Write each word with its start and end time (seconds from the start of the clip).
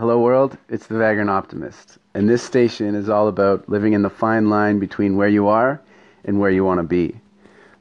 Hello, 0.00 0.18
world. 0.18 0.56
It's 0.70 0.86
the 0.86 0.96
Vagrant 0.96 1.28
Optimist. 1.28 1.98
And 2.14 2.26
this 2.26 2.42
station 2.42 2.94
is 2.94 3.10
all 3.10 3.28
about 3.28 3.68
living 3.68 3.92
in 3.92 4.00
the 4.00 4.08
fine 4.08 4.48
line 4.48 4.78
between 4.78 5.18
where 5.18 5.28
you 5.28 5.48
are 5.48 5.78
and 6.24 6.40
where 6.40 6.48
you 6.48 6.64
want 6.64 6.78
to 6.78 6.84
be. 6.84 7.20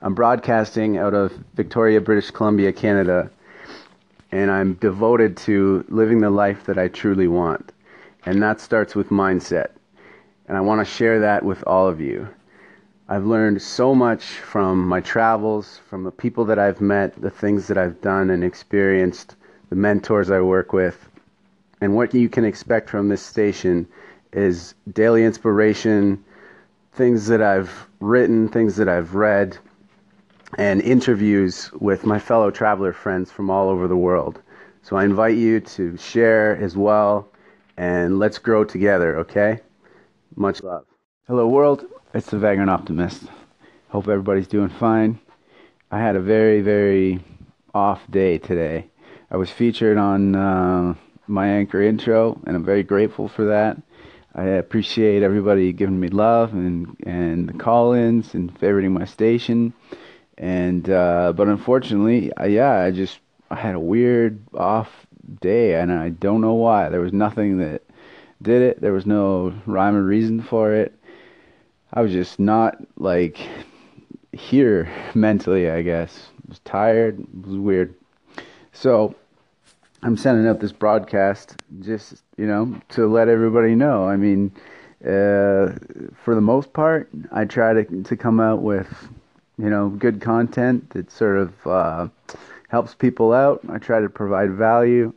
I'm 0.01 0.15
broadcasting 0.15 0.97
out 0.97 1.13
of 1.13 1.31
Victoria, 1.53 2.01
British 2.01 2.29
Columbia, 2.29 2.73
Canada, 2.73 3.31
and 4.33 4.51
I'm 4.51 4.73
devoted 4.73 5.37
to 5.47 5.85
living 5.87 6.19
the 6.19 6.29
life 6.29 6.65
that 6.65 6.77
I 6.77 6.89
truly 6.89 7.29
want. 7.29 7.71
And 8.25 8.43
that 8.43 8.59
starts 8.59 8.95
with 8.95 9.11
mindset. 9.11 9.69
And 10.49 10.57
I 10.57 10.59
want 10.59 10.85
to 10.85 10.93
share 10.93 11.21
that 11.21 11.45
with 11.45 11.63
all 11.65 11.87
of 11.87 12.01
you. 12.01 12.27
I've 13.07 13.27
learned 13.27 13.61
so 13.61 13.95
much 13.95 14.25
from 14.25 14.85
my 14.85 14.99
travels, 14.99 15.79
from 15.89 16.03
the 16.03 16.11
people 16.11 16.43
that 16.43 16.59
I've 16.59 16.81
met, 16.81 17.13
the 17.21 17.29
things 17.29 17.67
that 17.67 17.77
I've 17.77 18.01
done 18.01 18.29
and 18.29 18.43
experienced, 18.43 19.37
the 19.69 19.77
mentors 19.77 20.29
I 20.29 20.41
work 20.41 20.73
with. 20.73 21.08
And 21.81 21.95
what 21.95 22.13
you 22.13 22.29
can 22.29 22.45
expect 22.45 22.89
from 22.89 23.07
this 23.07 23.21
station 23.21 23.87
is 24.33 24.75
daily 24.91 25.23
inspiration, 25.23 26.23
things 26.93 27.27
that 27.27 27.41
I've 27.41 27.87
written, 27.99 28.47
things 28.49 28.75
that 28.75 28.89
I've 28.89 29.15
read, 29.15 29.57
and 30.57 30.81
interviews 30.81 31.71
with 31.79 32.05
my 32.05 32.19
fellow 32.19 32.51
traveler 32.51 32.93
friends 32.93 33.31
from 33.31 33.49
all 33.49 33.69
over 33.69 33.87
the 33.87 33.95
world. 33.95 34.41
So 34.81 34.97
I 34.97 35.05
invite 35.05 35.37
you 35.37 35.59
to 35.61 35.95
share 35.97 36.57
as 36.57 36.75
well, 36.75 37.29
and 37.77 38.19
let's 38.19 38.37
grow 38.39 38.63
together, 38.63 39.17
okay? 39.19 39.59
Much 40.35 40.61
love. 40.63 40.85
Hello, 41.27 41.47
world. 41.47 41.85
It's 42.13 42.29
the 42.29 42.39
Vagrant 42.39 42.69
Optimist. 42.69 43.23
Hope 43.89 44.07
everybody's 44.07 44.47
doing 44.47 44.69
fine. 44.69 45.19
I 45.91 45.99
had 45.99 46.15
a 46.15 46.19
very, 46.19 46.61
very 46.61 47.23
off 47.73 48.01
day 48.09 48.37
today. 48.37 48.87
I 49.31 49.37
was 49.37 49.49
featured 49.49 49.97
on 49.97 50.35
uh, 50.35 50.95
my 51.29 51.47
anchor 51.47 51.81
intro, 51.81 52.39
and 52.45 52.55
I'm 52.55 52.65
very 52.65 52.83
grateful 52.83 53.27
for 53.27 53.45
that. 53.45 53.77
I 54.35 54.43
appreciate 54.43 55.23
everybody 55.23 55.73
giving 55.73 55.99
me 55.99 56.09
love 56.09 56.53
and 56.53 56.95
and 57.05 57.49
the 57.49 57.53
call-ins 57.53 58.33
and 58.33 58.53
favoriting 58.59 58.91
my 58.91 59.05
station. 59.05 59.73
And 60.37 60.89
uh, 60.89 61.33
but 61.35 61.47
unfortunately, 61.47 62.31
I, 62.37 62.45
yeah, 62.45 62.71
I 62.71 62.91
just 62.91 63.19
I 63.49 63.55
had 63.55 63.75
a 63.75 63.79
weird 63.79 64.39
off 64.53 64.89
day, 65.41 65.75
and 65.75 65.91
I 65.91 66.09
don't 66.09 66.41
know 66.41 66.53
why. 66.53 66.89
There 66.89 67.01
was 67.01 67.13
nothing 67.13 67.57
that 67.57 67.83
did 68.41 68.61
it. 68.61 68.81
There 68.81 68.93
was 68.93 69.05
no 69.05 69.53
rhyme 69.65 69.95
or 69.95 70.03
reason 70.03 70.41
for 70.41 70.73
it. 70.73 70.93
I 71.91 72.01
was 72.01 72.11
just 72.11 72.39
not 72.39 72.77
like 72.97 73.39
here 74.31 74.91
mentally, 75.15 75.69
I 75.69 75.81
guess. 75.81 76.29
I 76.37 76.49
was 76.49 76.59
tired. 76.59 77.19
It 77.19 77.47
was 77.47 77.57
weird. 77.57 77.95
So 78.71 79.15
I'm 80.03 80.17
sending 80.17 80.47
out 80.47 80.59
this 80.59 80.71
broadcast 80.71 81.55
just, 81.81 82.23
you 82.37 82.47
know, 82.47 82.79
to 82.89 83.07
let 83.07 83.27
everybody 83.27 83.75
know. 83.75 84.07
I 84.07 84.15
mean, 84.15 84.51
uh, 85.03 85.75
for 86.23 86.35
the 86.35 86.41
most 86.41 86.73
part, 86.73 87.09
I 87.31 87.45
try 87.45 87.73
to 87.73 88.03
to 88.03 88.17
come 88.17 88.39
out 88.39 88.61
with, 88.61 89.09
you 89.57 89.69
know, 89.69 89.89
good 89.89 90.21
content 90.21 90.89
that 90.91 91.11
sort 91.11 91.37
of 91.37 91.67
uh, 91.67 92.07
helps 92.69 92.93
people 92.95 93.33
out. 93.33 93.61
I 93.69 93.77
try 93.77 93.99
to 93.99 94.09
provide 94.09 94.51
value. 94.51 95.13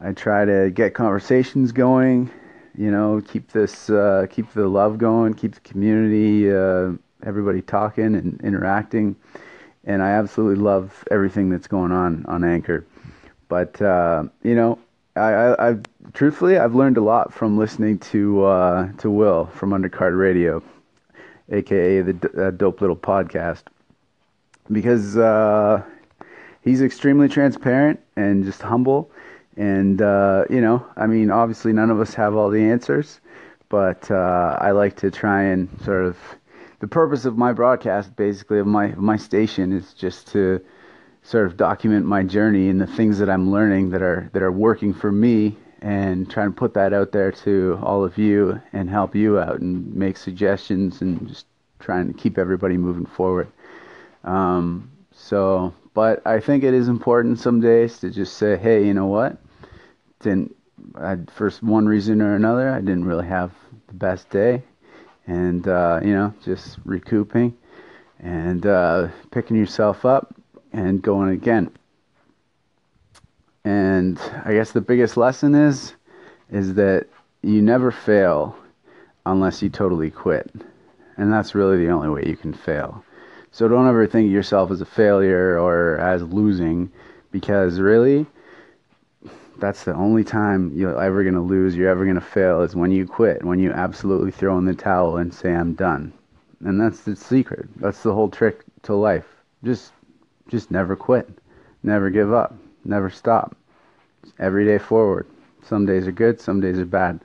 I 0.00 0.12
try 0.12 0.44
to 0.44 0.70
get 0.70 0.94
conversations 0.94 1.72
going 1.72 2.30
you 2.76 2.90
know, 2.90 3.22
keep 3.26 3.52
this, 3.52 3.88
uh, 3.88 4.26
keep 4.30 4.52
the 4.52 4.68
love 4.68 4.98
going, 4.98 5.34
keep 5.34 5.54
the 5.54 5.60
community, 5.60 6.50
uh, 6.52 6.92
everybody 7.24 7.62
talking 7.62 8.14
and 8.14 8.40
interacting. 8.42 9.16
And 9.84 10.02
I 10.02 10.10
absolutely 10.10 10.62
love 10.62 11.04
everything 11.10 11.48
that's 11.48 11.68
going 11.68 11.92
on 11.92 12.26
on 12.26 12.44
Anchor. 12.44 12.84
But 13.48 13.80
uh, 13.80 14.24
you 14.42 14.54
know, 14.54 14.78
I, 15.14 15.54
I've 15.68 15.82
truthfully 16.12 16.58
I've 16.58 16.74
learned 16.74 16.96
a 16.96 17.02
lot 17.02 17.32
from 17.32 17.58
listening 17.58 17.98
to 18.10 18.44
uh, 18.44 18.92
to 18.98 19.10
Will 19.10 19.46
from 19.46 19.70
Undercard 19.70 20.18
Radio, 20.18 20.62
aka 21.50 22.02
the 22.02 22.46
uh, 22.46 22.50
Dope 22.50 22.80
Little 22.80 22.96
Podcast, 22.96 23.62
because 24.70 25.16
uh, 25.16 25.82
he's 26.62 26.82
extremely 26.82 27.28
transparent 27.28 28.00
and 28.16 28.44
just 28.44 28.62
humble 28.62 29.10
and, 29.56 30.02
uh, 30.02 30.44
you 30.50 30.60
know, 30.60 30.86
I 30.96 31.06
mean, 31.06 31.30
obviously 31.30 31.72
none 31.72 31.90
of 31.90 32.00
us 32.00 32.14
have 32.14 32.34
all 32.34 32.50
the 32.50 32.62
answers, 32.62 33.20
but 33.68 34.10
uh, 34.10 34.58
I 34.60 34.72
like 34.72 34.96
to 34.96 35.10
try 35.10 35.42
and 35.42 35.68
sort 35.82 36.04
of. 36.04 36.16
The 36.78 36.86
purpose 36.86 37.24
of 37.24 37.38
my 37.38 37.54
broadcast, 37.54 38.14
basically, 38.16 38.58
of 38.58 38.66
my, 38.66 38.88
of 38.88 38.98
my 38.98 39.16
station, 39.16 39.72
is 39.72 39.94
just 39.94 40.28
to 40.28 40.60
sort 41.26 41.46
of 41.46 41.56
document 41.56 42.06
my 42.06 42.22
journey 42.22 42.68
and 42.68 42.80
the 42.80 42.86
things 42.86 43.18
that 43.18 43.28
I'm 43.28 43.50
learning 43.50 43.90
that 43.90 44.02
are, 44.02 44.30
that 44.32 44.42
are 44.42 44.52
working 44.52 44.94
for 44.94 45.10
me 45.10 45.56
and 45.82 46.30
try 46.30 46.44
and 46.44 46.56
put 46.56 46.74
that 46.74 46.92
out 46.92 47.12
there 47.12 47.32
to 47.32 47.78
all 47.82 48.04
of 48.04 48.16
you 48.16 48.60
and 48.72 48.88
help 48.88 49.14
you 49.14 49.38
out 49.38 49.60
and 49.60 49.94
make 49.94 50.16
suggestions 50.16 51.02
and 51.02 51.28
just 51.28 51.46
trying 51.80 52.06
to 52.06 52.14
keep 52.14 52.38
everybody 52.38 52.76
moving 52.76 53.06
forward. 53.06 53.48
Um, 54.24 54.90
so, 55.12 55.74
but 55.94 56.26
I 56.26 56.40
think 56.40 56.64
it 56.64 56.74
is 56.74 56.88
important 56.88 57.38
some 57.40 57.60
days 57.60 57.98
to 57.98 58.10
just 58.10 58.36
say, 58.36 58.56
hey, 58.56 58.86
you 58.86 58.94
know 58.94 59.06
what? 59.06 59.38
didn't 60.20 60.56
I 60.96 61.16
for 61.32 61.50
one 61.60 61.86
reason 61.86 62.22
or 62.22 62.34
another 62.34 62.70
I 62.70 62.80
didn't 62.80 63.04
really 63.04 63.26
have 63.26 63.52
the 63.86 63.94
best 63.94 64.30
day, 64.30 64.62
and 65.26 65.66
uh, 65.66 66.00
you 66.02 66.12
know 66.12 66.34
just 66.44 66.78
recouping 66.84 67.56
and 68.20 68.64
uh, 68.66 69.08
picking 69.30 69.56
yourself 69.56 70.04
up 70.04 70.34
and 70.76 71.02
going 71.02 71.30
again. 71.30 71.70
And 73.64 74.20
I 74.44 74.52
guess 74.52 74.72
the 74.72 74.80
biggest 74.80 75.16
lesson 75.16 75.54
is 75.54 75.94
is 76.50 76.74
that 76.74 77.06
you 77.42 77.60
never 77.62 77.90
fail 77.90 78.56
unless 79.24 79.62
you 79.62 79.68
totally 79.68 80.10
quit. 80.10 80.48
And 81.16 81.32
that's 81.32 81.54
really 81.54 81.78
the 81.78 81.90
only 81.90 82.08
way 82.08 82.24
you 82.26 82.36
can 82.36 82.52
fail. 82.52 83.02
So 83.50 83.66
don't 83.66 83.88
ever 83.88 84.06
think 84.06 84.26
of 84.26 84.32
yourself 84.32 84.70
as 84.70 84.80
a 84.80 84.84
failure 84.84 85.58
or 85.58 85.98
as 85.98 86.22
losing 86.22 86.92
because 87.32 87.80
really 87.80 88.26
that's 89.58 89.84
the 89.84 89.94
only 89.94 90.22
time 90.22 90.72
you're 90.76 91.02
ever 91.02 91.22
going 91.22 91.34
to 91.34 91.40
lose, 91.40 91.74
you're 91.74 91.88
ever 91.88 92.04
going 92.04 92.16
to 92.16 92.20
fail 92.20 92.60
is 92.60 92.76
when 92.76 92.92
you 92.92 93.06
quit, 93.06 93.42
when 93.42 93.58
you 93.58 93.72
absolutely 93.72 94.30
throw 94.30 94.58
in 94.58 94.66
the 94.66 94.74
towel 94.74 95.16
and 95.16 95.32
say 95.32 95.54
I'm 95.54 95.72
done. 95.72 96.12
And 96.60 96.78
that's 96.80 97.00
the 97.00 97.16
secret. 97.16 97.66
That's 97.76 98.02
the 98.02 98.12
whole 98.12 98.28
trick 98.28 98.62
to 98.82 98.94
life. 98.94 99.26
Just 99.64 99.92
just 100.48 100.70
never 100.70 100.96
quit. 100.96 101.28
Never 101.82 102.10
give 102.10 102.32
up. 102.32 102.54
Never 102.84 103.10
stop. 103.10 103.56
Every 104.38 104.64
day 104.64 104.78
forward. 104.78 105.26
Some 105.64 105.86
days 105.86 106.06
are 106.06 106.12
good, 106.12 106.40
some 106.40 106.60
days 106.60 106.78
are 106.78 106.86
bad. 106.86 107.20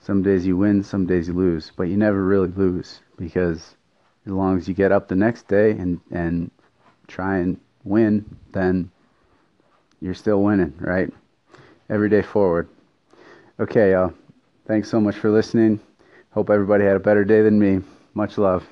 Some 0.00 0.22
days 0.22 0.46
you 0.46 0.56
win, 0.56 0.82
some 0.82 1.06
days 1.06 1.28
you 1.28 1.34
lose, 1.34 1.72
but 1.76 1.84
you 1.84 1.96
never 1.96 2.24
really 2.24 2.48
lose 2.48 3.00
because 3.16 3.76
as 4.26 4.32
long 4.32 4.56
as 4.56 4.68
you 4.68 4.74
get 4.74 4.92
up 4.92 5.08
the 5.08 5.16
next 5.16 5.48
day 5.48 5.72
and 5.72 6.00
and 6.10 6.50
try 7.06 7.38
and 7.38 7.60
win, 7.84 8.36
then 8.52 8.90
you're 10.00 10.14
still 10.14 10.42
winning, 10.42 10.74
right? 10.78 11.12
every 11.92 12.08
day 12.08 12.22
forward. 12.22 12.68
Okay, 13.60 13.92
y'all. 13.92 14.14
Thanks 14.66 14.88
so 14.88 14.98
much 14.98 15.16
for 15.16 15.30
listening. 15.30 15.78
Hope 16.30 16.48
everybody 16.48 16.84
had 16.84 16.96
a 16.96 17.00
better 17.00 17.24
day 17.24 17.42
than 17.42 17.58
me. 17.58 17.80
Much 18.14 18.38
love. 18.38 18.66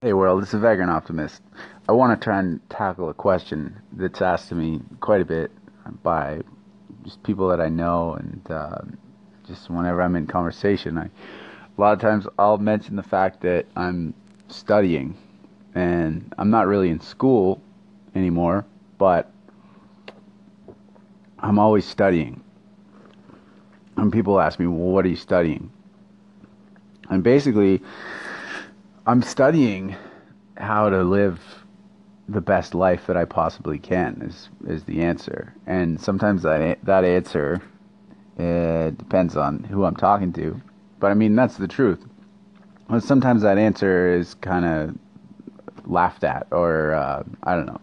Hey, 0.00 0.12
world. 0.12 0.40
This 0.40 0.54
is 0.54 0.60
Vagrant 0.60 0.92
Optimist. 0.92 1.42
I 1.88 1.92
want 1.92 2.12
to 2.12 2.24
try 2.24 2.38
and 2.38 2.60
tackle 2.70 3.08
a 3.08 3.14
question 3.14 3.82
that's 3.90 4.22
asked 4.22 4.48
to 4.50 4.54
me 4.54 4.80
quite 5.00 5.20
a 5.20 5.24
bit 5.24 5.50
by 6.04 6.42
just 7.02 7.20
people 7.24 7.48
that 7.48 7.60
I 7.60 7.68
know, 7.68 8.14
and 8.14 8.48
uh, 8.48 8.78
just 9.48 9.68
whenever 9.68 10.00
I'm 10.00 10.14
in 10.14 10.28
conversation, 10.28 10.98
I 10.98 11.06
a 11.06 11.80
lot 11.80 11.94
of 11.94 12.00
times 12.00 12.28
I'll 12.38 12.58
mention 12.58 12.94
the 12.94 13.02
fact 13.02 13.40
that 13.40 13.66
I'm 13.74 14.14
studying, 14.46 15.16
and 15.74 16.32
I'm 16.38 16.50
not 16.50 16.68
really 16.68 16.90
in 16.90 17.00
school 17.00 17.60
anymore, 18.14 18.66
but 18.98 19.28
I'm 21.40 21.58
always 21.58 21.84
studying. 21.84 22.40
And 23.96 24.12
people 24.12 24.38
ask 24.40 24.60
me, 24.60 24.68
well, 24.68 24.92
what 24.92 25.04
are 25.04 25.08
you 25.08 25.16
studying? 25.16 25.72
And 27.10 27.24
basically, 27.24 27.82
I'm 29.08 29.22
studying 29.22 29.96
how 30.58 30.90
to 30.90 31.02
live 31.02 31.40
the 32.28 32.42
best 32.42 32.74
life 32.74 33.06
that 33.06 33.16
I 33.16 33.24
possibly 33.24 33.78
can 33.78 34.20
is 34.20 34.50
is 34.66 34.84
the 34.84 35.00
answer. 35.00 35.54
And 35.66 35.98
sometimes 35.98 36.42
that 36.42 36.78
that 36.82 37.04
answer 37.04 37.62
it 38.36 38.98
depends 38.98 39.34
on 39.34 39.64
who 39.64 39.86
I'm 39.86 39.96
talking 39.96 40.30
to. 40.34 40.60
But 41.00 41.10
I 41.10 41.14
mean 41.14 41.34
that's 41.34 41.56
the 41.56 41.66
truth. 41.66 42.04
But 42.90 43.02
sometimes 43.02 43.40
that 43.40 43.56
answer 43.56 44.12
is 44.12 44.34
kind 44.34 44.66
of 44.66 44.98
laughed 45.90 46.22
at 46.22 46.46
or 46.50 46.92
uh, 46.92 47.22
I 47.44 47.54
don't 47.54 47.64
know. 47.64 47.80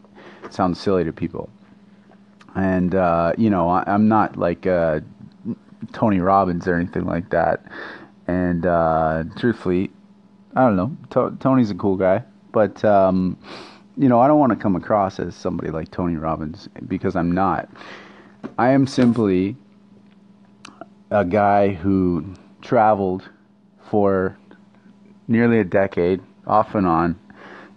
Sounds 0.51 0.79
silly 0.79 1.03
to 1.05 1.11
people 1.11 1.49
and 2.53 2.93
uh, 2.93 3.33
you 3.35 3.49
know 3.49 3.67
I, 3.67 3.83
am 3.87 4.07
not 4.07 4.37
like 4.37 4.67
uh, 4.67 4.99
Tony 5.91 6.19
Robbins 6.19 6.67
or 6.67 6.75
anything 6.75 7.05
like 7.05 7.31
that. 7.31 7.65
And 8.27 8.67
uh, 8.67 9.23
truthfully, 9.37 9.89
I 10.55 10.61
don't 10.61 10.75
know. 10.77 10.95
T- 11.09 11.35
Tony's 11.39 11.69
a 11.69 11.75
cool 11.75 11.97
guy, 11.97 12.23
but 12.53 12.83
um, 12.85 13.37
you 13.97 14.07
know 14.07 14.19
I 14.19 14.27
don't 14.27 14.39
want 14.39 14.51
to 14.51 14.55
come 14.55 14.75
across 14.75 15.19
as 15.19 15.35
somebody 15.35 15.69
like 15.69 15.91
Tony 15.91 16.15
Robbins 16.15 16.69
because 16.87 17.15
I'm 17.15 17.31
not. 17.31 17.69
I 18.57 18.69
am 18.69 18.87
simply 18.87 19.57
a 21.11 21.25
guy 21.25 21.73
who 21.73 22.33
traveled 22.61 23.29
for 23.89 24.37
nearly 25.27 25.59
a 25.59 25.63
decade, 25.63 26.21
off 26.47 26.75
and 26.75 26.87
on. 26.87 27.19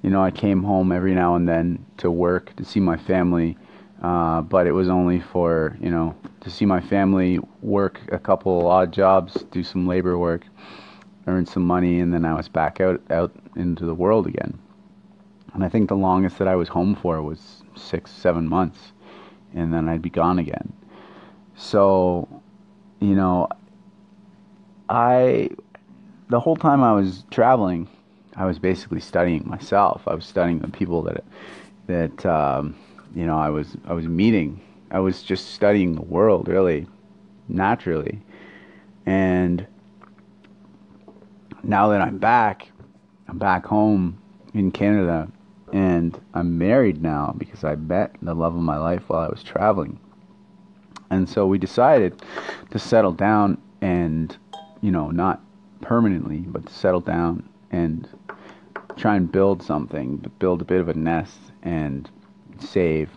You 0.03 0.11
know, 0.11 0.23
I 0.23 0.31
came 0.31 0.63
home 0.63 0.93
every 0.93 1.15
now 1.15 1.35
and 1.35 1.49
then 1.49 1.85
to 1.99 2.11
work 2.11 2.55
to 2.57 2.65
see 2.65 2.79
my 2.79 2.97
family, 2.97 3.57
uh, 4.03 4.43
but 4.43 4.69
it 4.69 4.73
was 4.73 4.89
only 4.89 5.21
for 5.21 5.77
you 5.81 5.91
know 5.91 6.15
to 6.43 6.51
see 6.51 6.65
my 6.65 6.81
family 6.81 7.41
work 7.61 8.01
a 8.13 8.19
couple 8.21 8.69
odd 8.69 8.93
jobs, 8.93 9.43
do 9.51 9.65
some 9.65 9.89
labor 9.89 10.17
work, 10.17 10.43
earn 11.29 11.47
some 11.47 11.65
money, 11.65 12.01
and 12.01 12.13
then 12.13 12.25
I 12.25 12.35
was 12.35 12.49
back 12.49 12.81
out 12.81 13.01
out 13.11 13.33
into 13.55 13.85
the 13.85 13.95
world 13.95 14.27
again. 14.27 14.59
And 15.55 15.65
I 15.65 15.69
think 15.69 15.89
the 15.89 15.97
longest 15.97 16.39
that 16.39 16.49
I 16.49 16.57
was 16.57 16.69
home 16.69 16.95
for 16.95 17.23
was 17.23 17.63
six, 17.77 18.11
seven 18.11 18.49
months, 18.49 18.93
and 19.55 19.73
then 19.73 19.89
I'd 19.89 20.03
be 20.03 20.11
gone 20.11 20.39
again. 20.39 20.73
So, 21.57 22.29
you 23.01 23.15
know, 23.15 23.49
I 24.89 25.51
the 26.29 26.41
whole 26.41 26.57
time 26.57 26.83
I 26.83 26.93
was 26.93 27.25
traveling, 27.31 27.89
I 28.37 28.45
was 28.45 28.59
basically 28.59 29.01
studying 29.01 29.47
myself. 29.47 30.03
I 30.07 30.15
was 30.15 30.25
studying 30.25 30.61
the 30.61 30.69
people 30.69 31.03
that 31.03 31.25
that 31.87 32.27
um, 32.27 32.77
you 33.15 33.27
know 33.27 33.39
I 33.39 33.51
was 33.51 33.77
I 33.87 33.93
was 33.93 34.07
meeting. 34.07 34.61
I 34.91 35.01
was 35.01 35.23
just 35.23 35.53
studying 35.53 35.95
the 35.95 36.03
world 36.03 36.49
really 36.49 36.87
naturally, 37.49 38.21
and 39.05 39.67
now 41.63 41.89
that 41.89 42.01
I'm 42.01 42.19
back, 42.19 42.69
I'm 43.29 43.39
back 43.39 43.67
home 43.67 44.21
in 44.55 44.71
Canada, 44.71 45.29
and 45.73 46.19
I'm 46.35 46.59
married 46.59 47.03
now 47.03 47.35
because 47.37 47.65
I 47.65 47.75
met 47.75 48.17
the 48.23 48.35
love 48.35 48.55
of 48.55 48.63
my 48.63 48.79
life 48.79 49.03
while 49.09 49.21
I 49.21 49.29
was 49.29 49.43
traveling. 49.43 50.01
And 51.11 51.29
so 51.29 51.47
we 51.47 51.59
decided 51.59 52.23
to 52.71 52.79
settle 52.79 53.13
down 53.13 53.61
and, 53.81 54.37
you 54.81 54.91
know, 54.91 55.11
not 55.11 55.43
permanently, 55.81 56.39
but 56.39 56.67
to 56.67 56.73
settle 56.73 57.01
down 57.01 57.49
and 57.71 58.09
try 58.97 59.17
and 59.17 59.31
build 59.31 59.63
something, 59.63 60.17
build 60.39 60.61
a 60.61 60.65
bit 60.65 60.81
of 60.81 60.89
a 60.89 60.95
nest 60.95 61.39
and 61.63 62.11
save 62.59 63.11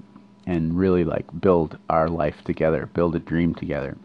and 0.45 0.77
really 0.77 1.03
like 1.03 1.25
build 1.39 1.77
our 1.89 2.09
life 2.09 2.43
together, 2.43 2.89
build 2.93 3.15
a 3.15 3.19
dream 3.19 3.55
together. 3.55 3.97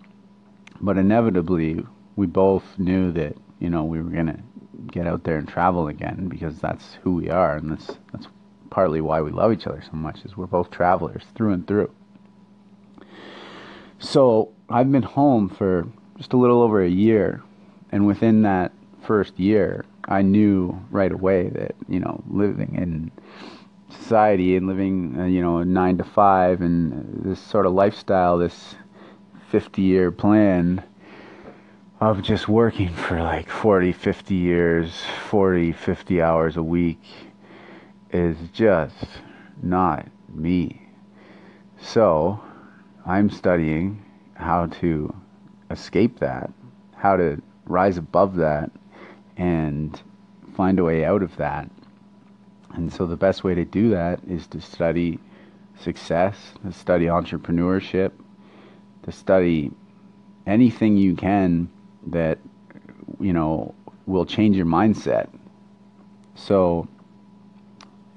But 0.81 0.99
inevitably, 0.99 1.85
we 2.17 2.27
both 2.27 2.79
knew 2.79 3.13
that, 3.13 3.37
you 3.61 3.71
know, 3.71 3.85
we 3.85 4.03
were 4.03 4.11
to 4.11 4.39
get 4.91 5.07
out 5.07 5.25
there 5.25 5.39
and 5.39 5.49
travel 5.49 5.89
again 5.89 6.29
because 6.29 6.59
that's 6.59 6.95
who 7.03 7.15
we 7.15 7.31
are 7.31 7.57
and 7.57 7.71
that's 7.71 7.99
that's 8.13 8.29
partly 8.71 9.01
why 9.01 9.21
we 9.21 9.31
love 9.31 9.53
each 9.53 9.67
other 9.67 9.83
so 9.83 9.97
much 9.97 10.25
is 10.25 10.37
we're 10.37 10.47
both 10.47 10.71
travelers 10.71 11.23
through 11.35 11.53
and 11.53 11.67
through. 11.67 11.91
So, 13.99 14.53
I've 14.69 14.93
been 14.93 15.03
home 15.03 15.49
for 15.49 15.89
just 16.19 16.35
a 16.35 16.37
little 16.37 16.61
over 16.61 16.83
a 16.83 16.89
year 16.89 17.43
and 17.93 18.07
within 18.07 18.43
that 18.43 18.73
first 19.07 19.39
year, 19.39 19.85
I 20.05 20.23
knew 20.23 20.79
right 20.91 21.13
away 21.13 21.49
that 21.51 21.75
you 21.89 22.01
know 22.01 22.23
living 22.29 22.75
in 22.77 23.11
society 23.91 24.57
and 24.57 24.67
living 24.67 25.17
uh, 25.19 25.25
you 25.25 25.41
know 25.41 25.63
nine 25.63 25.99
to 25.99 26.05
five 26.05 26.61
and 26.61 27.25
this 27.25 27.41
sort 27.41 27.67
of 27.67 27.73
lifestyle, 27.73 28.39
this 28.39 28.75
fifty 29.51 29.83
year 29.83 30.11
plan 30.11 30.83
of 32.01 32.21
just 32.21 32.47
working 32.47 32.95
for 32.95 33.23
like 33.23 33.49
40, 33.49 33.93
50 33.93 34.35
years, 34.35 35.03
40, 35.31 35.73
50 35.73 36.21
hours 36.21 36.57
a 36.59 36.63
week 36.63 37.01
is 38.11 38.37
just 38.53 39.07
not 39.63 40.07
me. 40.29 40.83
So 41.81 42.39
I'm 43.07 43.31
studying 43.31 44.05
how 44.35 44.67
to 44.67 45.15
escape 45.71 46.19
that, 46.19 46.51
how 46.95 47.17
to 47.17 47.41
rise 47.65 47.97
above 47.97 48.37
that 48.37 48.71
and 49.39 50.01
find 50.55 50.79
a 50.79 50.85
way 50.85 51.03
out 51.03 51.23
of 51.23 51.35
that. 51.37 51.71
And 52.75 52.93
so 52.93 53.07
the 53.07 53.17
best 53.17 53.43
way 53.43 53.55
to 53.55 53.65
do 53.65 53.89
that 53.91 54.21
is 54.29 54.47
to 54.49 54.61
study 54.61 55.19
success, 55.81 56.53
to 56.63 56.73
study 56.73 57.07
entrepreneurship, 57.07 58.13
to 59.05 59.13
study 59.13 59.71
anything 60.47 60.99
you 60.99 61.15
can 61.15 61.71
that 62.07 62.39
you 63.21 63.33
know 63.33 63.75
will 64.07 64.27
change 64.27 64.57
your 64.57 64.67
mindset. 64.67 65.29
So, 66.35 66.87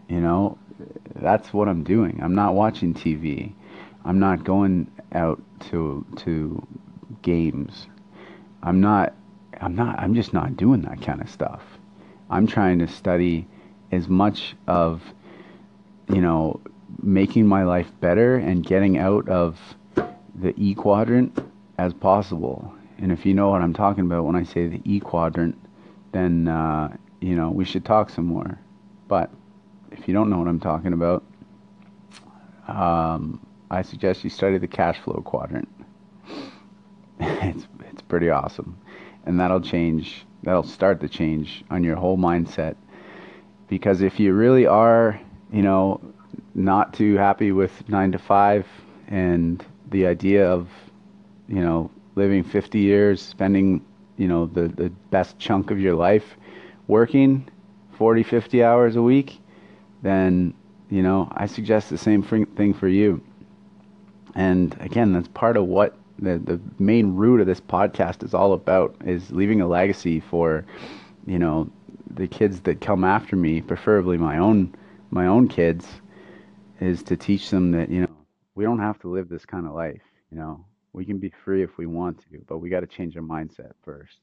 you 0.08 0.20
know, 0.20 0.58
that's 1.16 1.54
what 1.54 1.68
I'm 1.68 1.84
doing. 1.84 2.20
I'm 2.22 2.36
not 2.36 2.54
watching 2.54 2.94
TV. 2.94 3.54
I'm 4.06 4.20
not 4.20 4.44
going 4.44 4.90
out 5.14 5.42
to 5.72 6.06
to 6.18 6.66
games. 7.22 7.88
I'm 8.64 8.82
not 8.82 9.14
I'm 9.60 9.76
not 9.76 10.00
I'm 10.00 10.14
just 10.16 10.34
not 10.34 10.58
doing 10.58 10.82
that 10.84 11.02
kind 11.02 11.22
of 11.22 11.30
stuff. 11.30 11.62
I'm 12.30 12.48
trying 12.48 12.80
to 12.80 12.88
study 12.88 13.48
as 13.92 14.08
much 14.08 14.56
of 14.68 15.02
you 16.08 16.22
know 16.22 16.60
making 17.02 17.48
my 17.48 17.64
life 17.64 17.92
better 18.00 18.38
and 18.38 18.66
getting 18.66 18.98
out 18.98 19.28
of 19.30 19.60
the 20.36 20.54
E 20.58 20.76
quadrant 20.76 21.38
as 21.78 21.94
possible. 21.94 22.74
And 23.00 23.12
if 23.12 23.26
you 23.26 23.34
know 23.34 23.50
what 23.50 23.62
I'm 23.62 23.74
talking 23.74 24.06
about 24.06 24.26
when 24.26 24.36
I 24.36 24.44
say 24.44 24.68
the 24.68 24.82
E 24.86 25.00
quadrant, 25.00 25.58
then 26.12 26.48
uh, 26.48 26.96
you 27.20 27.36
know 27.36 27.50
we 27.50 27.66
should 27.66 27.86
talk 27.86 28.10
some 28.10 28.26
more. 28.26 28.60
But 29.08 29.32
if 29.92 30.08
you 30.08 30.14
don't 30.14 30.30
know 30.30 30.38
what 30.38 30.48
I'm 30.48 30.60
talking 30.60 30.94
about, 30.94 31.24
um, 32.68 33.46
I 33.72 33.82
suggest 33.82 34.24
you 34.24 34.30
study 34.30 34.58
the 34.58 34.68
cash 34.68 35.00
flow 35.00 35.22
quadrant. 35.26 35.70
it's 37.20 37.68
it's 37.90 38.02
pretty 38.04 38.30
awesome 38.30 38.78
and 39.26 39.40
that'll 39.40 39.62
change 39.62 40.26
that'll 40.44 40.64
start 40.64 41.00
the 41.00 41.10
change 41.10 41.64
on 41.70 41.84
your 41.84 41.96
whole 41.96 42.18
mindset 42.18 42.76
because 43.68 44.02
if 44.02 44.20
you 44.20 44.34
really 44.34 44.66
are 44.66 45.20
you 45.52 45.62
know 45.62 46.02
not 46.56 46.94
too 46.94 47.16
happy 47.16 47.52
with 47.52 47.88
9 47.88 48.14
to 48.14 48.18
5 48.18 48.68
and 49.08 49.66
the 49.92 50.08
idea 50.08 50.50
of 50.50 50.68
you 51.48 51.60
know 51.60 51.92
living 52.20 52.44
50 52.44 52.80
years 52.80 53.22
spending 53.22 53.86
you 54.18 54.28
know 54.28 54.46
the 54.46 54.68
the 54.68 54.90
best 55.10 55.40
chunk 55.40 55.72
of 55.72 55.80
your 55.80 55.96
life 55.96 56.38
working 56.88 57.50
40 57.98 58.24
50 58.24 58.64
hours 58.64 58.96
a 58.96 59.02
week 59.02 59.40
then 60.02 60.54
you 60.90 61.02
know 61.02 61.28
I 61.32 61.46
suggest 61.46 61.90
the 61.90 61.98
same 61.98 62.24
thing 62.24 62.74
for 62.74 62.88
you. 62.88 63.22
And 64.36 64.76
again 64.80 65.14
that's 65.14 65.28
part 65.30 65.58
of 65.58 65.66
what 65.66 65.98
the 66.18 66.38
the 66.38 66.60
main 66.78 67.16
root 67.16 67.42
of 67.42 67.48
this 67.48 67.62
podcast 67.62 68.24
is 68.24 68.34
all 68.34 68.54
about 68.54 68.96
is 69.06 69.32
leaving 69.32 69.62
a 69.62 69.68
legacy 69.68 70.20
for 70.20 70.66
you 71.26 71.40
know 71.40 71.70
the 72.10 72.28
kids 72.28 72.62
that 72.62 72.82
come 72.82 73.04
after 73.04 73.36
me 73.36 73.62
preferably 73.62 74.18
my 74.18 74.38
own 74.38 74.74
my 75.12 75.28
own 75.28 75.48
kids 75.48 75.88
is 76.80 77.04
to 77.04 77.16
teach 77.18 77.50
them 77.50 77.72
that 77.72 77.90
you 77.90 78.02
know 78.02 78.10
we 78.56 78.64
don't 78.64 78.80
have 78.80 79.00
to 79.00 79.10
live 79.10 79.30
this 79.30 79.46
kind 79.46 79.66
of 79.66 79.74
life 79.74 80.02
you 80.32 80.38
know 80.38 80.66
we 80.94 81.06
can 81.06 81.18
be 81.18 81.32
free 81.44 81.64
if 81.64 81.78
we 81.78 81.86
want 81.86 82.20
to 82.20 82.40
but 82.48 82.58
we 82.60 82.70
got 82.70 82.82
to 82.82 82.88
change 82.88 83.16
our 83.16 83.24
mindset 83.24 83.72
first 83.84 84.18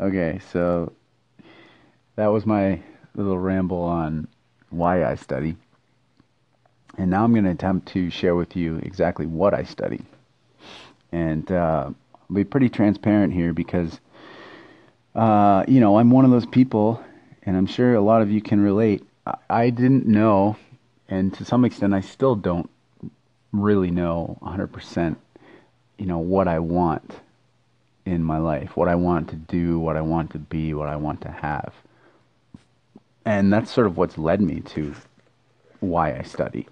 okay 0.00 0.40
so 0.52 0.92
that 2.16 2.26
was 2.28 2.46
my 2.46 2.80
little 3.14 3.38
ramble 3.38 3.82
on 3.82 4.26
why 4.70 5.04
i 5.04 5.14
study 5.14 5.56
and 6.96 7.10
now 7.10 7.24
I'm 7.24 7.32
going 7.32 7.44
to 7.44 7.50
attempt 7.50 7.88
to 7.88 8.10
share 8.10 8.34
with 8.34 8.56
you 8.56 8.76
exactly 8.82 9.26
what 9.26 9.54
I 9.54 9.64
study. 9.64 10.02
And 11.12 11.50
uh, 11.50 11.90
I'll 12.14 12.34
be 12.34 12.44
pretty 12.44 12.68
transparent 12.68 13.32
here 13.32 13.52
because, 13.52 13.98
uh, 15.14 15.64
you 15.66 15.80
know, 15.80 15.98
I'm 15.98 16.10
one 16.10 16.24
of 16.24 16.30
those 16.30 16.46
people, 16.46 17.02
and 17.42 17.56
I'm 17.56 17.66
sure 17.66 17.94
a 17.94 18.00
lot 18.00 18.22
of 18.22 18.30
you 18.30 18.40
can 18.40 18.60
relate. 18.60 19.02
I, 19.26 19.36
I 19.50 19.70
didn't 19.70 20.06
know, 20.06 20.56
and 21.08 21.34
to 21.34 21.44
some 21.44 21.64
extent, 21.64 21.94
I 21.94 22.00
still 22.00 22.34
don't 22.34 22.70
really 23.62 23.90
know 23.90 24.38
100%, 24.42 25.16
you 25.98 26.06
know, 26.06 26.18
what 26.18 26.48
I 26.48 26.58
want 26.58 27.20
in 28.04 28.22
my 28.22 28.38
life, 28.38 28.76
what 28.76 28.88
I 28.88 28.94
want 28.96 29.28
to 29.30 29.36
do, 29.36 29.78
what 29.78 29.96
I 29.96 30.00
want 30.00 30.32
to 30.32 30.38
be, 30.38 30.74
what 30.74 30.88
I 30.88 30.96
want 30.96 31.20
to 31.22 31.30
have. 31.30 31.72
And 33.24 33.52
that's 33.52 33.70
sort 33.70 33.86
of 33.86 33.96
what's 33.96 34.18
led 34.18 34.40
me 34.40 34.60
to 34.60 34.94
why 35.80 36.16
I 36.16 36.22
study 36.22 36.66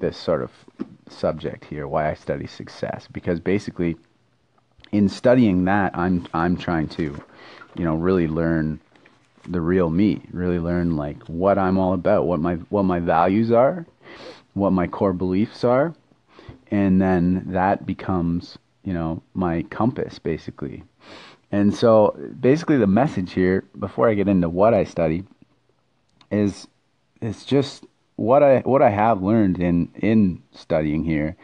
this 0.00 0.16
sort 0.16 0.42
of 0.42 0.50
subject 1.10 1.64
here, 1.64 1.86
why 1.86 2.10
I 2.10 2.14
study 2.14 2.46
success, 2.46 3.08
because 3.12 3.40
basically, 3.40 3.96
in 4.92 5.08
studying 5.08 5.64
that, 5.66 5.96
I'm 5.96 6.26
I'm 6.32 6.56
trying 6.56 6.88
to, 6.90 7.22
you 7.76 7.84
know, 7.84 7.94
really 7.94 8.28
learn 8.28 8.80
the 9.46 9.60
real 9.60 9.90
me, 9.90 10.22
really 10.32 10.58
learn 10.58 10.96
like 10.96 11.22
what 11.24 11.58
I'm 11.58 11.78
all 11.78 11.92
about, 11.92 12.26
what 12.26 12.40
my 12.40 12.54
what 12.70 12.84
my 12.84 13.00
values 13.00 13.50
are, 13.50 13.86
what 14.58 14.72
my 14.72 14.86
core 14.86 15.12
beliefs 15.12 15.64
are, 15.64 15.94
and 16.70 17.00
then 17.00 17.44
that 17.46 17.86
becomes, 17.86 18.58
you 18.84 18.92
know, 18.92 19.22
my 19.34 19.62
compass 19.64 20.18
basically. 20.18 20.84
And 21.50 21.74
so 21.74 22.18
basically 22.40 22.76
the 22.76 22.86
message 22.86 23.32
here 23.32 23.64
before 23.78 24.08
I 24.08 24.14
get 24.14 24.28
into 24.28 24.48
what 24.48 24.74
I 24.74 24.84
study 24.84 25.24
is 26.30 26.68
it's 27.20 27.44
just 27.44 27.84
what 28.16 28.42
I 28.42 28.60
what 28.60 28.82
I 28.82 28.90
have 28.90 29.22
learned 29.22 29.58
in 29.58 29.88
in 29.94 30.42
studying 30.52 31.04
here 31.04 31.36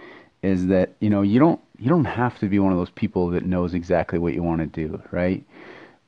is 0.42 0.66
that 0.66 0.94
you 1.00 1.09
know 1.09 1.23
you 1.23 1.38
don't 1.38 1.61
you 1.78 1.88
don't 1.88 2.04
have 2.04 2.38
to 2.38 2.49
be 2.49 2.59
one 2.59 2.73
of 2.73 2.78
those 2.78 2.90
people 2.90 3.30
that 3.30 3.44
knows 3.44 3.75
exactly 3.75 4.18
what 4.18 4.35
you 4.35 4.42
want 4.42 4.61
to 4.61 4.66
do, 4.66 5.02
right? 5.11 5.44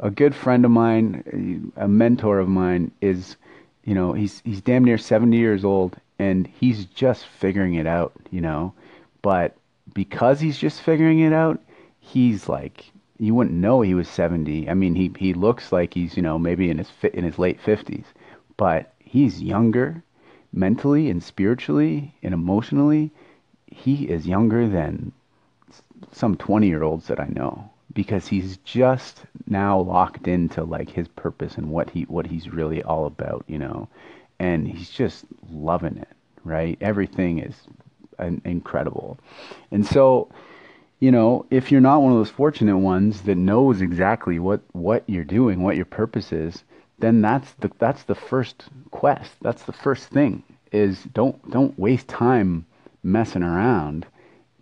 A 0.00 0.10
good 0.10 0.34
friend 0.34 0.64
of 0.64 0.70
mine, 0.70 1.72
a 1.76 1.88
mentor 1.88 2.38
of 2.38 2.48
mine 2.48 2.92
is, 3.00 3.36
you 3.84 3.94
know, 3.94 4.12
he's 4.12 4.42
he's 4.44 4.60
damn 4.60 4.84
near 4.84 4.98
70 4.98 5.36
years 5.36 5.64
old 5.64 5.96
and 6.18 6.46
he's 6.46 6.84
just 6.86 7.26
figuring 7.26 7.74
it 7.74 7.86
out, 7.86 8.12
you 8.30 8.40
know. 8.40 8.72
But 9.22 9.56
because 9.94 10.40
he's 10.40 10.58
just 10.58 10.82
figuring 10.82 11.20
it 11.20 11.32
out, 11.32 11.60
he's 12.00 12.48
like 12.48 12.92
you 13.18 13.34
wouldn't 13.34 13.56
know 13.56 13.80
he 13.80 13.94
was 13.94 14.08
70. 14.08 14.68
I 14.68 14.74
mean, 14.74 14.94
he 14.94 15.10
he 15.18 15.32
looks 15.34 15.72
like 15.72 15.94
he's, 15.94 16.16
you 16.16 16.22
know, 16.22 16.38
maybe 16.38 16.70
in 16.70 16.78
his 16.78 16.90
in 17.14 17.24
his 17.24 17.38
late 17.38 17.60
50s, 17.60 18.04
but 18.56 18.92
he's 18.98 19.42
younger 19.42 20.02
mentally 20.52 21.08
and 21.10 21.22
spiritually 21.22 22.14
and 22.22 22.34
emotionally. 22.34 23.10
He 23.66 24.08
is 24.08 24.26
younger 24.26 24.68
than 24.68 25.12
some 26.12 26.36
20 26.36 26.66
year 26.66 26.82
olds 26.82 27.06
that 27.08 27.20
I 27.20 27.26
know 27.28 27.70
because 27.94 28.26
he's 28.28 28.58
just 28.58 29.24
now 29.46 29.78
locked 29.80 30.28
into 30.28 30.64
like 30.64 30.90
his 30.90 31.08
purpose 31.08 31.56
and 31.56 31.70
what 31.70 31.90
he 31.90 32.02
what 32.04 32.26
he's 32.26 32.48
really 32.52 32.82
all 32.82 33.06
about, 33.06 33.44
you 33.46 33.58
know. 33.58 33.88
And 34.38 34.68
he's 34.68 34.90
just 34.90 35.24
loving 35.50 35.96
it, 35.96 36.08
right? 36.44 36.76
Everything 36.80 37.38
is 37.38 37.54
incredible. 38.44 39.18
And 39.70 39.86
so, 39.86 40.28
you 41.00 41.10
know, 41.10 41.46
if 41.50 41.70
you're 41.70 41.80
not 41.80 42.02
one 42.02 42.12
of 42.12 42.18
those 42.18 42.30
fortunate 42.30 42.78
ones 42.78 43.22
that 43.22 43.36
knows 43.36 43.80
exactly 43.80 44.38
what 44.38 44.60
what 44.72 45.04
you're 45.06 45.24
doing, 45.24 45.62
what 45.62 45.76
your 45.76 45.84
purpose 45.84 46.32
is, 46.32 46.64
then 46.98 47.20
that's 47.20 47.52
the 47.54 47.70
that's 47.78 48.04
the 48.04 48.14
first 48.14 48.64
quest. 48.90 49.32
That's 49.42 49.62
the 49.64 49.72
first 49.72 50.08
thing 50.08 50.42
is 50.72 51.04
don't 51.14 51.50
don't 51.50 51.78
waste 51.78 52.08
time 52.08 52.66
messing 53.02 53.42
around. 53.42 54.06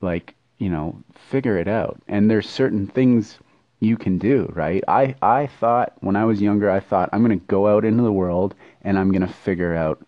Like 0.00 0.34
you 0.58 0.68
know, 0.70 1.02
figure 1.14 1.58
it 1.58 1.68
out. 1.68 2.00
And 2.08 2.30
there's 2.30 2.48
certain 2.48 2.86
things 2.86 3.38
you 3.84 3.96
can 3.96 4.18
do, 4.18 4.50
right? 4.54 4.82
I, 4.88 5.14
I 5.22 5.46
thought 5.46 5.94
when 6.00 6.16
I 6.16 6.24
was 6.24 6.40
younger, 6.40 6.70
I 6.70 6.80
thought 6.80 7.10
I'm 7.12 7.24
going 7.24 7.38
to 7.38 7.46
go 7.46 7.68
out 7.68 7.84
into 7.84 8.02
the 8.02 8.12
world 8.12 8.54
and 8.82 8.98
I'm 8.98 9.10
going 9.10 9.26
to 9.26 9.32
figure 9.32 9.74
out 9.74 10.04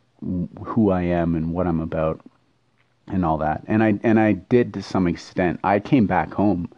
who 0.64 0.90
I 0.90 1.02
am 1.02 1.34
and 1.34 1.52
what 1.52 1.66
I'm 1.66 1.80
about 1.80 2.20
and 3.08 3.24
all 3.24 3.38
that. 3.38 3.62
And 3.66 3.82
I, 3.82 3.98
and 4.02 4.18
I 4.18 4.32
did 4.32 4.74
to 4.74 4.82
some 4.82 5.06
extent. 5.06 5.60
I 5.62 5.78
came 5.78 6.06
back 6.06 6.32
home 6.32 6.70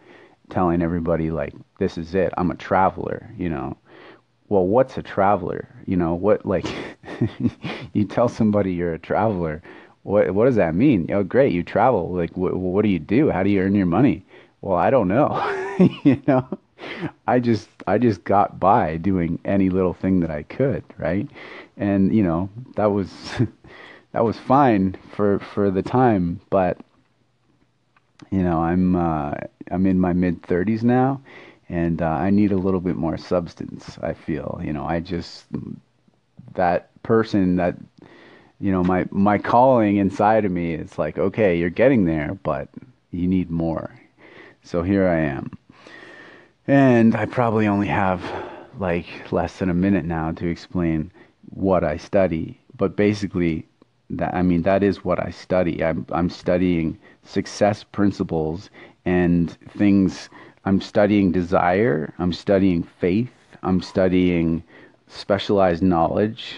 telling 0.51 0.83
everybody 0.83 1.31
like, 1.31 1.55
this 1.79 1.97
is 1.97 2.15
it. 2.15 2.33
I'm 2.37 2.51
a 2.51 2.57
traveler, 2.57 3.33
you 3.39 3.49
know. 3.49 3.77
Well, 4.49 4.67
what's 4.67 4.97
a 4.97 5.03
traveler? 5.03 5.69
You 5.87 5.97
know, 5.97 6.15
what, 6.15 6.47
like, 6.47 6.67
you 7.93 8.05
tell 8.05 8.29
somebody 8.29 8.73
you're 8.73 8.95
a 8.95 8.99
traveler 8.99 9.63
what 10.09 10.33
what 10.33 10.47
does 10.47 10.57
that 10.57 10.75
mean? 10.75 11.11
Oh, 11.13 11.23
great, 11.23 11.53
you 11.53 11.63
travel. 11.63 12.11
Like, 12.15 12.33
wh- 12.33 12.57
what 12.57 12.83
do 12.83 12.89
you 12.89 12.99
do? 12.99 13.31
How 13.31 13.43
do 13.43 13.51
you 13.51 13.61
earn 13.61 13.75
your 13.75 13.87
money? 13.87 14.25
Well, 14.63 14.77
I 14.77 14.89
don't 14.89 15.07
know. 15.09 15.29
you 16.03 16.23
know, 16.27 16.49
I 17.27 17.41
just 17.41 17.69
I 17.87 17.99
just 17.99 18.25
got 18.25 18.59
by 18.61 18.97
doing 18.97 19.39
any 19.45 19.71
little 19.71 19.95
thing 19.95 20.21
that 20.21 20.31
I 20.31 20.43
could, 20.45 20.85
right? 20.99 21.29
And 21.77 22.15
you 22.15 22.23
know, 22.23 22.49
that 22.77 22.87
was 22.87 23.11
that 24.13 24.25
was 24.25 24.39
fine 24.39 24.97
for 25.15 25.39
for 25.39 25.71
the 25.71 25.83
time, 25.83 26.41
but 26.51 26.79
you 28.31 28.43
know, 28.43 28.63
I'm 28.63 28.97
uh, 28.97 29.35
I'm 29.71 29.87
in 29.87 29.99
my 29.99 30.13
mid 30.13 30.43
30s 30.43 30.83
now, 30.83 31.21
and 31.69 32.03
uh, 32.03 32.07
I 32.07 32.31
need 32.31 32.53
a 32.53 32.57
little 32.57 32.81
bit 32.81 32.97
more 32.97 33.17
substance. 33.17 33.99
I 34.03 34.13
feel, 34.13 34.61
you 34.63 34.73
know, 34.73 34.85
I 34.85 35.01
just 35.01 35.47
that 36.55 36.91
person 37.03 37.57
that 37.57 37.77
you 38.61 38.73
know 38.73 38.83
my 38.83 39.07
my 39.11 39.39
calling 39.39 39.97
inside 39.97 40.45
of 40.45 40.51
me 40.51 40.75
is 40.75 40.99
like 40.99 41.19
okay 41.19 41.57
you're 41.57 41.71
getting 41.71 42.05
there 42.05 42.39
but 42.43 42.69
you 43.11 43.27
need 43.27 43.51
more 43.51 43.91
so 44.63 44.83
here 44.83 45.09
i 45.09 45.19
am 45.19 45.51
and 46.69 47.17
i 47.17 47.25
probably 47.25 47.67
only 47.67 47.87
have 47.89 48.23
like 48.79 49.33
less 49.33 49.59
than 49.59 49.71
a 49.71 49.75
minute 49.75 50.05
now 50.05 50.31
to 50.31 50.47
explain 50.47 51.11
what 51.51 51.83
i 51.83 51.97
study. 51.97 52.61
But 52.77 52.95
basically 52.97 53.67
that 54.11 54.35
i 54.35 54.43
mean 54.43 54.63
that 54.63 54.83
is 54.83 55.05
what 55.05 55.19
i 55.19 55.31
study. 55.31 55.83
I'm 55.83 56.07
i'm 56.13 56.31
studying 56.31 56.99
success 57.25 57.85
principles 57.85 58.71
and 59.05 59.51
things. 59.77 60.29
I'm 60.65 60.81
studying 60.81 61.33
desire. 61.33 62.13
I'm 62.19 62.33
studying 62.33 62.83
faith. 62.83 63.33
I'm 63.63 63.81
studying 63.81 64.63
specialized 65.09 65.83
knowledge. 65.83 66.57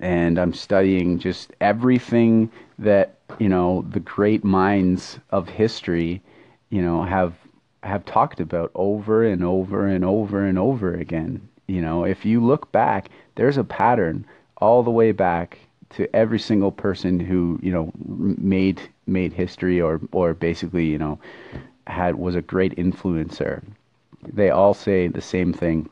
And 0.00 0.38
I'm 0.38 0.54
studying 0.54 1.18
just 1.18 1.52
everything 1.60 2.50
that 2.78 3.18
you 3.40 3.48
know 3.48 3.84
the 3.90 4.00
great 4.00 4.44
minds 4.44 5.18
of 5.30 5.48
history, 5.48 6.22
you 6.70 6.80
know, 6.80 7.02
have 7.02 7.34
have 7.82 8.04
talked 8.04 8.40
about 8.40 8.70
over 8.74 9.24
and 9.24 9.44
over 9.44 9.86
and 9.86 10.04
over 10.04 10.44
and 10.44 10.58
over 10.58 10.94
again. 10.94 11.48
You 11.66 11.80
know, 11.80 12.04
if 12.04 12.24
you 12.24 12.44
look 12.44 12.72
back, 12.72 13.10
there's 13.36 13.56
a 13.56 13.64
pattern 13.64 14.26
all 14.56 14.82
the 14.82 14.90
way 14.90 15.12
back 15.12 15.58
to 15.90 16.14
every 16.14 16.38
single 16.38 16.72
person 16.72 17.18
who 17.20 17.58
you 17.62 17.72
know 17.72 17.90
made 17.96 18.80
made 19.06 19.32
history 19.32 19.80
or 19.80 20.00
or 20.12 20.34
basically 20.34 20.86
you 20.86 20.98
know 20.98 21.18
had 21.86 22.16
was 22.16 22.34
a 22.34 22.42
great 22.42 22.76
influencer. 22.76 23.62
They 24.22 24.50
all 24.50 24.74
say 24.74 25.08
the 25.08 25.20
same 25.20 25.52
thing 25.52 25.88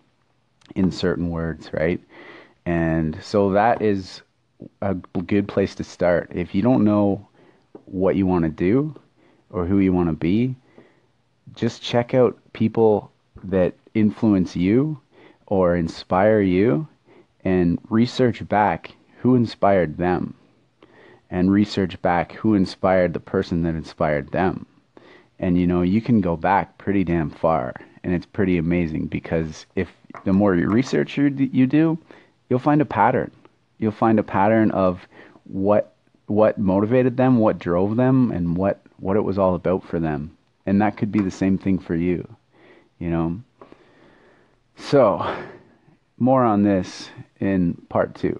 in 0.74 0.90
certain 0.90 1.30
words, 1.30 1.72
right? 1.72 2.00
And 2.66 3.16
so 3.22 3.52
that 3.52 3.80
is 3.80 4.22
a 4.82 4.94
good 4.94 5.46
place 5.48 5.74
to 5.76 5.84
start. 5.84 6.30
If 6.34 6.54
you 6.54 6.62
don't 6.62 6.84
know 6.84 7.26
what 7.84 8.16
you 8.16 8.26
want 8.26 8.44
to 8.44 8.50
do 8.50 8.94
or 9.50 9.64
who 9.64 9.78
you 9.78 9.92
want 9.92 10.08
to 10.08 10.14
be, 10.14 10.56
just 11.56 11.82
check 11.82 12.14
out 12.14 12.38
people 12.52 13.10
that 13.42 13.74
influence 13.94 14.54
you 14.54 15.00
or 15.46 15.74
inspire 15.74 16.40
you 16.40 16.86
and 17.44 17.78
research 17.88 18.46
back 18.48 18.92
who 19.18 19.34
inspired 19.34 19.96
them 19.96 20.34
and 21.30 21.50
research 21.50 22.00
back 22.02 22.32
who 22.32 22.54
inspired 22.54 23.12
the 23.12 23.20
person 23.20 23.62
that 23.62 23.74
inspired 23.74 24.30
them. 24.30 24.66
And 25.38 25.58
you 25.58 25.66
know, 25.66 25.82
you 25.82 26.00
can 26.00 26.20
go 26.20 26.36
back 26.36 26.78
pretty 26.78 27.04
damn 27.04 27.30
far 27.30 27.74
and 28.04 28.14
it's 28.14 28.26
pretty 28.26 28.58
amazing 28.58 29.06
because 29.06 29.66
if 29.74 29.88
the 30.24 30.32
more 30.32 30.54
you 30.54 30.68
research 30.68 31.16
you, 31.16 31.24
you 31.24 31.66
do, 31.66 31.98
you'll 32.48 32.58
find 32.58 32.80
a 32.80 32.86
pattern. 32.86 33.30
You'll 33.78 33.92
find 33.92 34.18
a 34.18 34.22
pattern 34.22 34.70
of 34.70 35.06
what 35.44 35.94
what 36.26 36.58
motivated 36.58 37.16
them, 37.16 37.38
what 37.38 37.58
drove 37.58 37.96
them, 37.96 38.30
and 38.30 38.56
what 38.56 38.80
what 38.98 39.16
it 39.16 39.22
was 39.22 39.38
all 39.38 39.54
about 39.54 39.84
for 39.84 40.00
them. 40.00 40.35
And 40.66 40.82
that 40.82 40.96
could 40.96 41.12
be 41.12 41.20
the 41.20 41.30
same 41.30 41.56
thing 41.56 41.78
for 41.78 41.94
you, 41.94 42.36
you 42.98 43.08
know. 43.08 43.40
So, 44.76 45.36
more 46.18 46.44
on 46.44 46.62
this 46.62 47.08
in 47.40 47.74
part 47.88 48.14
2. 48.16 48.38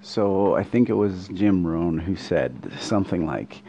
So, 0.00 0.54
I 0.54 0.64
think 0.64 0.88
it 0.88 0.94
was 0.94 1.28
Jim 1.28 1.66
Rohn 1.66 1.98
who 1.98 2.16
said 2.16 2.72
something 2.80 3.26
like 3.26 3.62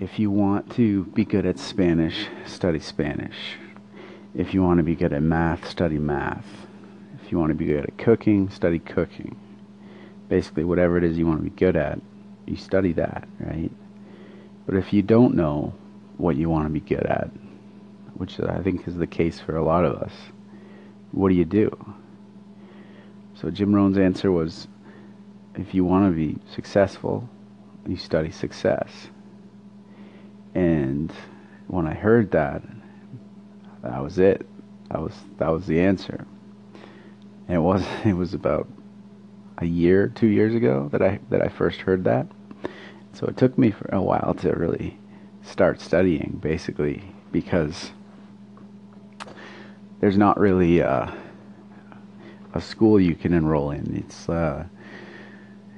if 0.00 0.18
you 0.18 0.30
want 0.30 0.72
to 0.74 1.04
be 1.06 1.24
good 1.24 1.46
at 1.46 1.58
Spanish, 1.58 2.26
study 2.46 2.80
Spanish. 2.80 3.56
If 4.34 4.52
you 4.52 4.62
want 4.62 4.78
to 4.78 4.82
be 4.82 4.96
good 4.96 5.12
at 5.12 5.22
math, 5.22 5.68
study 5.68 5.98
math. 5.98 6.46
If 7.22 7.30
you 7.30 7.38
want 7.38 7.50
to 7.50 7.54
be 7.54 7.66
good 7.66 7.84
at 7.84 7.96
cooking, 7.96 8.50
study 8.50 8.80
cooking. 8.80 9.36
Basically, 10.34 10.64
whatever 10.64 10.98
it 10.98 11.04
is 11.04 11.16
you 11.16 11.28
want 11.28 11.38
to 11.38 11.48
be 11.48 11.56
good 11.56 11.76
at, 11.76 12.00
you 12.44 12.56
study 12.56 12.92
that, 12.94 13.28
right? 13.38 13.70
But 14.66 14.74
if 14.74 14.92
you 14.92 15.00
don't 15.00 15.36
know 15.36 15.72
what 16.16 16.34
you 16.34 16.50
want 16.50 16.66
to 16.66 16.70
be 16.70 16.80
good 16.80 17.06
at, 17.06 17.30
which 18.14 18.40
I 18.40 18.60
think 18.60 18.88
is 18.88 18.96
the 18.96 19.06
case 19.06 19.38
for 19.38 19.56
a 19.56 19.64
lot 19.64 19.84
of 19.84 19.94
us, 19.94 20.12
what 21.12 21.28
do 21.28 21.36
you 21.36 21.44
do? 21.44 21.70
So 23.36 23.48
Jim 23.48 23.72
Rohn's 23.72 23.96
answer 23.96 24.32
was 24.32 24.66
if 25.54 25.72
you 25.72 25.84
want 25.84 26.10
to 26.10 26.16
be 26.16 26.36
successful, 26.52 27.28
you 27.86 27.96
study 27.96 28.32
success. 28.32 28.90
And 30.52 31.12
when 31.68 31.86
I 31.86 31.94
heard 31.94 32.32
that, 32.32 32.60
that 33.84 34.02
was 34.02 34.18
it. 34.18 34.44
That 34.90 35.00
was 35.00 35.14
that 35.38 35.52
was 35.52 35.64
the 35.68 35.80
answer. 35.80 36.26
And 37.46 37.56
it 37.56 37.60
was 37.60 37.86
it 38.04 38.14
was 38.14 38.34
about 38.34 38.66
a 39.58 39.66
year, 39.66 40.08
two 40.08 40.26
years 40.26 40.54
ago 40.54 40.88
that 40.92 41.02
I 41.02 41.20
that 41.30 41.42
I 41.42 41.48
first 41.48 41.80
heard 41.80 42.04
that. 42.04 42.26
So 43.12 43.26
it 43.26 43.36
took 43.36 43.56
me 43.56 43.70
for 43.70 43.88
a 43.94 44.02
while 44.02 44.34
to 44.40 44.52
really 44.52 44.98
start 45.42 45.80
studying, 45.80 46.38
basically, 46.42 47.02
because 47.30 47.92
there's 50.00 50.18
not 50.18 50.38
really 50.38 50.80
a, 50.80 51.14
a 52.54 52.60
school 52.60 52.98
you 52.98 53.14
can 53.14 53.32
enroll 53.32 53.70
in. 53.70 53.96
It's 53.96 54.28
uh, 54.28 54.64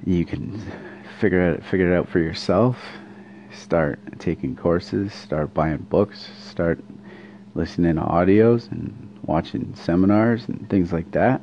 you 0.05 0.25
can 0.25 0.63
figure 1.21 1.53
it 1.53 1.65
figure 1.65 1.93
it 1.93 1.97
out 1.97 2.09
for 2.09 2.19
yourself 2.19 2.79
start 3.57 3.99
taking 4.19 4.55
courses, 4.55 5.13
start 5.13 5.53
buying 5.55 5.79
books, 5.79 6.29
start 6.41 6.83
listening 7.55 7.97
to 7.97 8.03
audios 8.03 8.71
and 8.71 9.19
watching 9.23 9.75
seminars 9.75 10.47
and 10.49 10.69
things 10.69 10.93
like 10.93 11.11
that. 11.13 11.41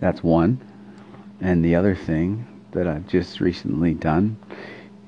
That's 0.00 0.22
one. 0.22 0.60
And 1.40 1.64
the 1.64 1.74
other 1.74 1.94
thing 1.94 2.46
that 2.72 2.86
I've 2.86 3.06
just 3.06 3.40
recently 3.40 3.94
done 3.94 4.38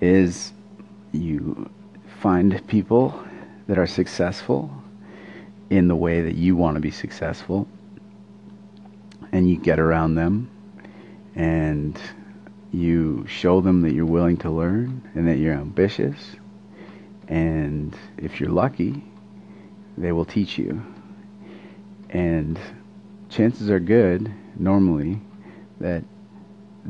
is 0.00 0.52
you 1.12 1.70
find 2.20 2.66
people 2.66 3.23
that 3.66 3.78
are 3.78 3.87
successful 3.87 4.70
in 5.70 5.88
the 5.88 5.97
way 5.97 6.23
that 6.23 6.35
you 6.35 6.56
want 6.56 6.76
to 6.76 6.80
be 6.80 6.90
successful 6.90 7.68
and 9.32 9.49
you 9.49 9.56
get 9.56 9.78
around 9.78 10.14
them 10.14 10.50
and 11.35 11.99
you 12.73 13.26
show 13.26 13.61
them 13.61 13.82
that 13.82 13.92
you're 13.92 14.06
willing 14.06 14.37
to 14.38 14.50
learn 14.50 15.02
and 15.14 15.28
that 15.28 15.38
you're 15.38 15.54
ambitious 15.54 16.37
and 17.28 17.97
if 18.16 18.40
you're 18.40 18.50
lucky 18.50 19.04
they 19.99 20.12
will 20.12 20.25
teach 20.25 20.58
you. 20.58 20.82
And 22.11 22.58
chances 23.28 23.68
are 23.68 23.80
good 23.80 24.32
normally 24.58 25.20
that 25.80 26.04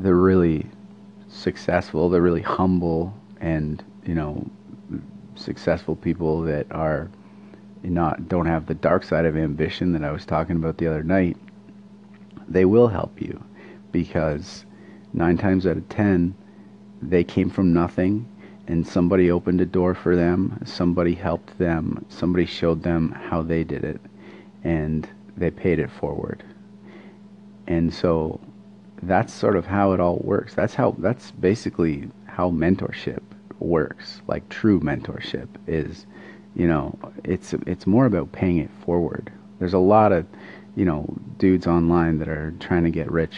they're 0.01 0.15
really 0.15 0.65
successful 1.27 2.09
they're 2.09 2.21
really 2.21 2.41
humble 2.41 3.13
and 3.39 3.83
you 4.05 4.15
know 4.15 4.45
successful 5.35 5.95
people 5.95 6.41
that 6.41 6.65
are 6.71 7.09
not 7.83 8.27
don't 8.27 8.45
have 8.45 8.65
the 8.65 8.73
dark 8.73 9.03
side 9.03 9.25
of 9.25 9.37
ambition 9.37 9.93
that 9.93 10.03
I 10.03 10.11
was 10.11 10.25
talking 10.25 10.55
about 10.55 10.77
the 10.77 10.87
other 10.87 11.03
night 11.03 11.37
they 12.47 12.65
will 12.65 12.87
help 12.87 13.21
you 13.21 13.41
because 13.91 14.65
nine 15.13 15.37
times 15.37 15.65
out 15.65 15.77
of 15.77 15.87
ten 15.89 16.35
they 17.01 17.23
came 17.23 17.49
from 17.49 17.73
nothing 17.73 18.27
and 18.67 18.85
somebody 18.85 19.31
opened 19.31 19.61
a 19.61 19.65
door 19.65 19.93
for 19.93 20.15
them 20.15 20.59
somebody 20.65 21.13
helped 21.13 21.57
them 21.57 22.05
somebody 22.09 22.45
showed 22.45 22.83
them 22.83 23.11
how 23.11 23.41
they 23.41 23.63
did 23.63 23.83
it 23.83 24.01
and 24.63 25.07
they 25.37 25.49
paid 25.49 25.79
it 25.79 25.89
forward. 25.89 26.43
And 27.67 27.93
so 27.93 28.39
that's 29.03 29.33
sort 29.33 29.55
of 29.55 29.65
how 29.65 29.93
it 29.93 29.99
all 29.99 30.17
works. 30.17 30.53
That's 30.53 30.73
how 30.73 30.95
that's 30.97 31.31
basically 31.31 32.09
how 32.25 32.51
mentorship 32.51 33.21
works 33.59 34.21
like 34.27 34.47
true 34.49 34.79
mentorship 34.79 35.47
is 35.67 36.05
you 36.55 36.67
know 36.67 36.97
it's 37.23 37.53
it's 37.67 37.85
more 37.85 38.05
about 38.05 38.31
paying 38.31 38.57
it 38.57 38.69
forward. 38.85 39.31
There's 39.59 39.73
a 39.73 39.79
lot 39.79 40.11
of 40.11 40.25
you 40.75 40.85
know 40.85 41.05
dudes 41.37 41.67
online 41.67 42.19
that 42.19 42.27
are 42.27 42.53
trying 42.59 42.83
to 42.83 42.89
get 42.89 43.11
rich 43.11 43.37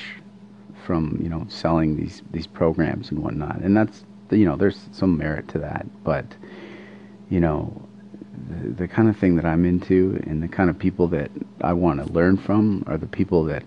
from 0.86 1.20
you 1.22 1.30
know 1.30 1.46
selling 1.50 1.98
these 1.98 2.22
these 2.32 2.48
programs 2.48 3.12
and 3.12 3.20
whatnot. 3.20 3.58
And 3.58 3.76
that's 3.76 4.04
you 4.30 4.46
know 4.46 4.56
there's 4.56 4.88
some 4.92 5.18
merit 5.18 5.48
to 5.50 5.60
that. 5.60 5.86
But 6.04 6.26
you 7.30 7.40
know 7.40 7.82
the, 8.50 8.70
the 8.70 8.88
kind 8.88 9.10
of 9.10 9.18
thing 9.18 9.36
that 9.36 9.46
I'm 9.46 9.66
into 9.66 10.22
and 10.26 10.42
the 10.42 10.48
kind 10.48 10.70
of 10.70 10.80
people 10.80 11.08
that 11.10 11.32
I 11.62 11.74
want 11.74 12.06
to 12.06 12.12
learn 12.12 12.38
from 12.38 12.84
are 12.88 12.98
the 12.98 13.08
people 13.08 13.44
that 13.46 13.64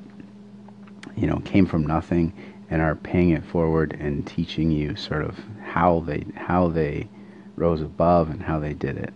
you 1.17 1.27
know 1.27 1.41
came 1.45 1.67
from 1.67 1.87
nothing 1.87 2.33
and 2.71 2.83
are 2.83 2.95
paying 2.95 3.31
it 3.31 3.45
forward 3.45 3.97
and 4.01 4.27
teaching 4.27 4.71
you 4.71 4.97
sort 4.97 5.23
of 5.25 5.39
how 5.63 6.01
they 6.01 6.25
how 6.35 6.69
they 6.69 7.09
rose 7.57 7.81
above 7.81 8.31
and 8.31 8.43
how 8.43 8.59
they 8.59 8.73
did 8.73 8.97
it. 8.97 9.15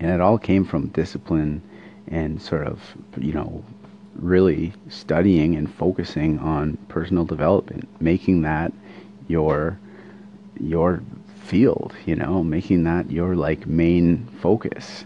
And 0.00 0.10
it 0.10 0.20
all 0.20 0.38
came 0.38 0.64
from 0.64 0.88
discipline 0.88 1.60
and 2.06 2.40
sort 2.40 2.66
of 2.66 2.80
you 3.18 3.32
know 3.32 3.64
really 4.14 4.72
studying 4.88 5.54
and 5.54 5.72
focusing 5.72 6.38
on 6.38 6.76
personal 6.88 7.24
development 7.24 7.86
making 8.00 8.42
that 8.42 8.72
your 9.28 9.78
your 10.58 11.02
field 11.36 11.94
you 12.06 12.16
know 12.16 12.42
making 12.42 12.84
that 12.84 13.10
your 13.10 13.36
like 13.36 13.66
main 13.66 14.26
focus. 14.40 15.04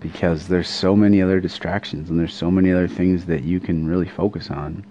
Because 0.00 0.48
there's 0.48 0.68
so 0.68 0.96
many 0.96 1.22
other 1.22 1.38
distractions 1.38 2.10
and 2.10 2.18
there's 2.18 2.34
so 2.34 2.50
many 2.50 2.72
other 2.72 2.88
things 2.88 3.26
that 3.26 3.44
you 3.44 3.60
can 3.60 3.86
really 3.86 4.08
focus 4.08 4.50
on 4.50 4.84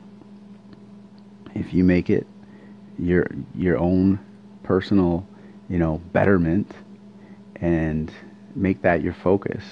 if 1.55 1.74
you 1.74 1.84
make 1.84 2.10
it 2.10 2.27
your 2.98 3.27
your 3.55 3.77
own 3.77 4.20
personal, 4.63 5.25
you 5.70 5.77
know, 5.77 6.01
betterment 6.13 6.72
and 7.56 8.12
make 8.56 8.82
that 8.82 9.02
your 9.02 9.13
focus, 9.13 9.63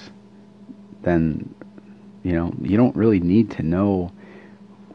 then 1.02 1.54
you 2.22 2.32
know, 2.32 2.52
you 2.60 2.76
don't 2.76 2.94
really 2.96 3.20
need 3.20 3.50
to 3.52 3.62
know 3.62 4.12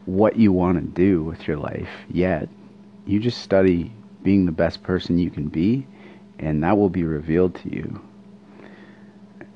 what 0.04 0.36
you 0.36 0.52
want 0.52 0.78
to 0.78 1.02
do 1.02 1.22
with 1.22 1.48
your 1.48 1.56
life 1.56 1.88
yet. 2.08 2.48
You 3.06 3.18
just 3.18 3.42
study 3.42 3.92
being 4.22 4.46
the 4.46 4.52
best 4.52 4.82
person 4.82 5.18
you 5.18 5.30
can 5.30 5.48
be 5.48 5.86
and 6.38 6.62
that 6.62 6.76
will 6.76 6.90
be 6.90 7.04
revealed 7.04 7.54
to 7.56 7.74
you. 7.74 8.00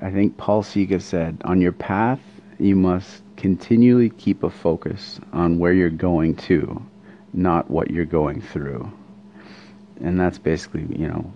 I 0.01 0.11
think 0.11 0.37
Paul 0.37 0.63
Sega 0.63 1.01
said, 1.01 1.41
on 1.45 1.61
your 1.61 1.71
path, 1.71 2.19
you 2.59 2.75
must 2.75 3.21
continually 3.37 4.09
keep 4.09 4.43
a 4.43 4.49
focus 4.49 5.19
on 5.31 5.59
where 5.59 5.73
you're 5.73 5.89
going 5.89 6.35
to 6.35 6.81
not 7.33 7.69
what 7.69 7.91
you're 7.91 8.05
going 8.05 8.41
through. 8.41 8.91
And 9.99 10.19
that's 10.19 10.37
basically, 10.37 10.85
you 10.97 11.07
know, 11.07 11.31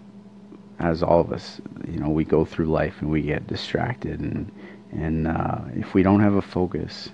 as 0.80 1.04
all 1.04 1.22
of 1.22 1.32
us, 1.32 1.62
you 1.88 2.00
know, 2.00 2.10
we 2.10 2.26
go 2.26 2.46
through 2.46 2.66
life 2.66 3.02
and 3.02 3.10
we 3.10 3.22
get 3.22 3.48
distracted, 3.48 4.20
and 4.20 4.52
and 4.92 5.28
uh, 5.28 5.60
if 5.76 5.94
we 5.94 6.04
don't 6.04 6.20
have 6.20 6.34
a 6.34 6.42
focus, 6.42 7.10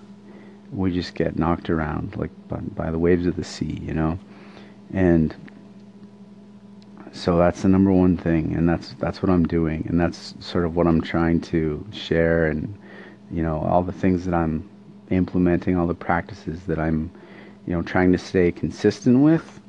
we 0.71 0.91
just 0.91 1.13
get 1.15 1.37
knocked 1.37 1.69
around 1.69 2.15
like 2.15 2.31
by, 2.47 2.57
by 2.57 2.91
the 2.91 2.99
waves 2.99 3.25
of 3.25 3.35
the 3.35 3.43
sea, 3.43 3.79
you 3.81 3.93
know, 3.93 4.17
and 4.93 5.35
so 7.11 7.37
that's 7.37 7.61
the 7.61 7.67
number 7.67 7.91
one 7.91 8.17
thing, 8.17 8.55
and 8.55 8.67
that's 8.67 8.95
that's 8.99 9.21
what 9.21 9.29
I'm 9.29 9.45
doing, 9.45 9.85
and 9.89 9.99
that's 9.99 10.33
sort 10.39 10.65
of 10.65 10.75
what 10.75 10.87
I'm 10.87 11.01
trying 11.01 11.41
to 11.41 11.85
share, 11.91 12.47
and 12.47 12.73
you 13.29 13.43
know, 13.43 13.59
all 13.59 13.83
the 13.83 13.91
things 13.91 14.25
that 14.25 14.33
I'm 14.33 14.67
implementing, 15.09 15.77
all 15.77 15.87
the 15.87 15.93
practices 15.93 16.63
that 16.63 16.79
I'm 16.79 17.11
you 17.65 17.73
know, 17.73 17.81
trying 17.81 18.11
to 18.11 18.17
stay 18.17 18.51
consistent 18.51 19.19
with 19.19 19.59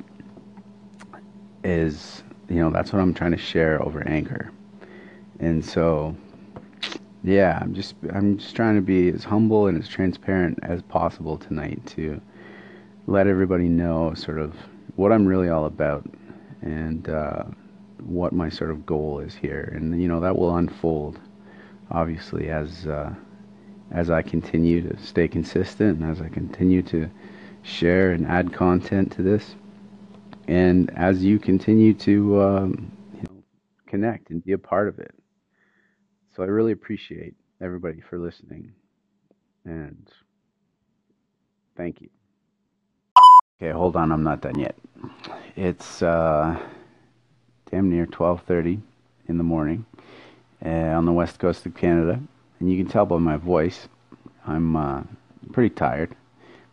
is, 1.65 2.23
you 2.49 2.57
know, 2.57 2.71
that's 2.71 2.93
what 2.93 3.01
I'm 3.01 3.15
trying 3.15 3.33
to 3.33 3.39
share 3.39 3.83
over 3.83 4.07
Anchor. 4.09 4.51
And 5.41 5.65
so, 5.65 6.17
yeah, 7.25 7.59
I'm 7.61 7.75
just, 7.75 7.95
I'm 8.13 8.39
just 8.39 8.57
trying 8.57 8.77
to 8.77 8.81
be 8.81 9.09
as 9.09 9.25
humble 9.25 9.67
and 9.67 9.79
as 9.79 9.89
transparent 9.89 10.59
as 10.63 10.83
possible 10.83 11.37
tonight 11.37 11.85
to 11.97 12.21
let 13.07 13.27
everybody 13.27 13.69
know 13.69 14.15
sort 14.15 14.39
of 14.39 14.55
what 14.97 15.13
I'm 15.13 15.27
really 15.27 15.49
all 15.49 15.67
about 15.67 16.09
and 16.63 17.09
uh, 17.09 17.45
what 18.05 18.33
my 18.33 18.49
sort 18.49 18.71
of 18.71 18.87
goal 18.87 19.19
is 19.19 19.35
here. 19.35 19.73
And, 19.77 20.01
you 20.01 20.09
know, 20.09 20.21
that 20.21 20.37
will 20.37 20.57
unfold 20.57 21.19
obviously 21.91 22.49
as, 22.49 22.87
uh, 22.87 23.13
as 23.91 24.11
I 24.11 24.23
continue 24.23 24.89
to 24.89 24.97
stay 24.99 25.29
consistent 25.29 26.01
and 26.01 26.11
as 26.11 26.21
I 26.21 26.29
continue 26.29 26.83
to 26.85 27.11
share 27.63 28.13
and 28.13 28.27
add 28.27 28.53
content 28.53 29.13
to 29.13 29.23
this. 29.23 29.55
And 30.49 30.91
as 30.97 31.25
you 31.25 31.39
continue 31.39 31.95
to 31.95 32.43
um, 32.43 32.93
you 33.15 33.23
know, 33.23 33.43
connect 33.87 34.31
and 34.31 34.45
be 34.45 34.53
a 34.53 34.59
part 34.59 34.89
of 34.89 34.99
it. 34.99 35.15
So 36.35 36.43
I 36.43 36.47
really 36.47 36.73
appreciate 36.73 37.35
everybody 37.61 38.01
for 38.01 38.19
listening. 38.19 38.73
And 39.65 40.09
thank 41.77 42.01
you. 42.01 42.09
Okay, 43.61 43.71
hold 43.71 43.95
on, 43.97 44.11
I'm 44.11 44.25
not 44.25 44.41
done 44.41 44.59
yet. 44.59 44.75
It's 45.55 46.03
uh, 46.03 46.59
damn 47.71 47.91
near 47.91 48.07
12:30 48.07 48.81
in 49.29 49.39
the 49.39 49.45
morning 49.45 49.87
uh, 50.65 50.69
on 50.69 51.05
the 51.05 51.13
west 51.13 51.39
coast 51.39 51.65
of 51.67 51.75
Canada, 51.77 52.21
and 52.59 52.71
you 52.71 52.83
can 52.83 52.91
tell 52.91 53.07
by 53.07 53.19
my 53.19 53.37
voice, 53.37 53.89
I'm 54.47 54.75
uh, 54.75 55.03
pretty 55.53 55.75
tired. 55.75 56.17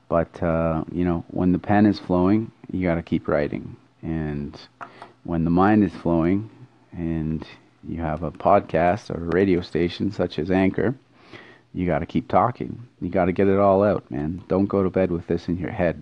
But 0.09 0.41
uh, 0.43 0.83
you 0.91 1.05
know, 1.05 1.23
when 1.29 1.53
the 1.53 1.59
pen 1.59 1.85
is 1.85 1.99
flowing, 1.99 2.51
you 2.71 2.85
got 2.85 2.95
to 2.95 3.03
keep 3.03 3.27
writing, 3.27 3.77
and 4.01 4.59
when 5.23 5.43
the 5.45 5.51
mind 5.51 5.83
is 5.83 5.93
flowing, 5.93 6.49
and 6.91 7.45
you 7.87 8.01
have 8.01 8.23
a 8.23 8.31
podcast 8.31 9.09
or 9.09 9.23
a 9.23 9.29
radio 9.29 9.61
station 9.61 10.11
such 10.11 10.39
as 10.39 10.51
Anchor, 10.51 10.95
you 11.73 11.85
got 11.85 11.99
to 11.99 12.05
keep 12.05 12.27
talking. 12.27 12.87
You 12.99 13.09
got 13.09 13.25
to 13.25 13.31
get 13.31 13.47
it 13.47 13.59
all 13.59 13.83
out, 13.83 14.09
man. 14.09 14.43
Don't 14.47 14.65
go 14.65 14.83
to 14.83 14.89
bed 14.89 15.11
with 15.11 15.27
this 15.27 15.47
in 15.47 15.57
your 15.57 15.71
head. 15.71 16.01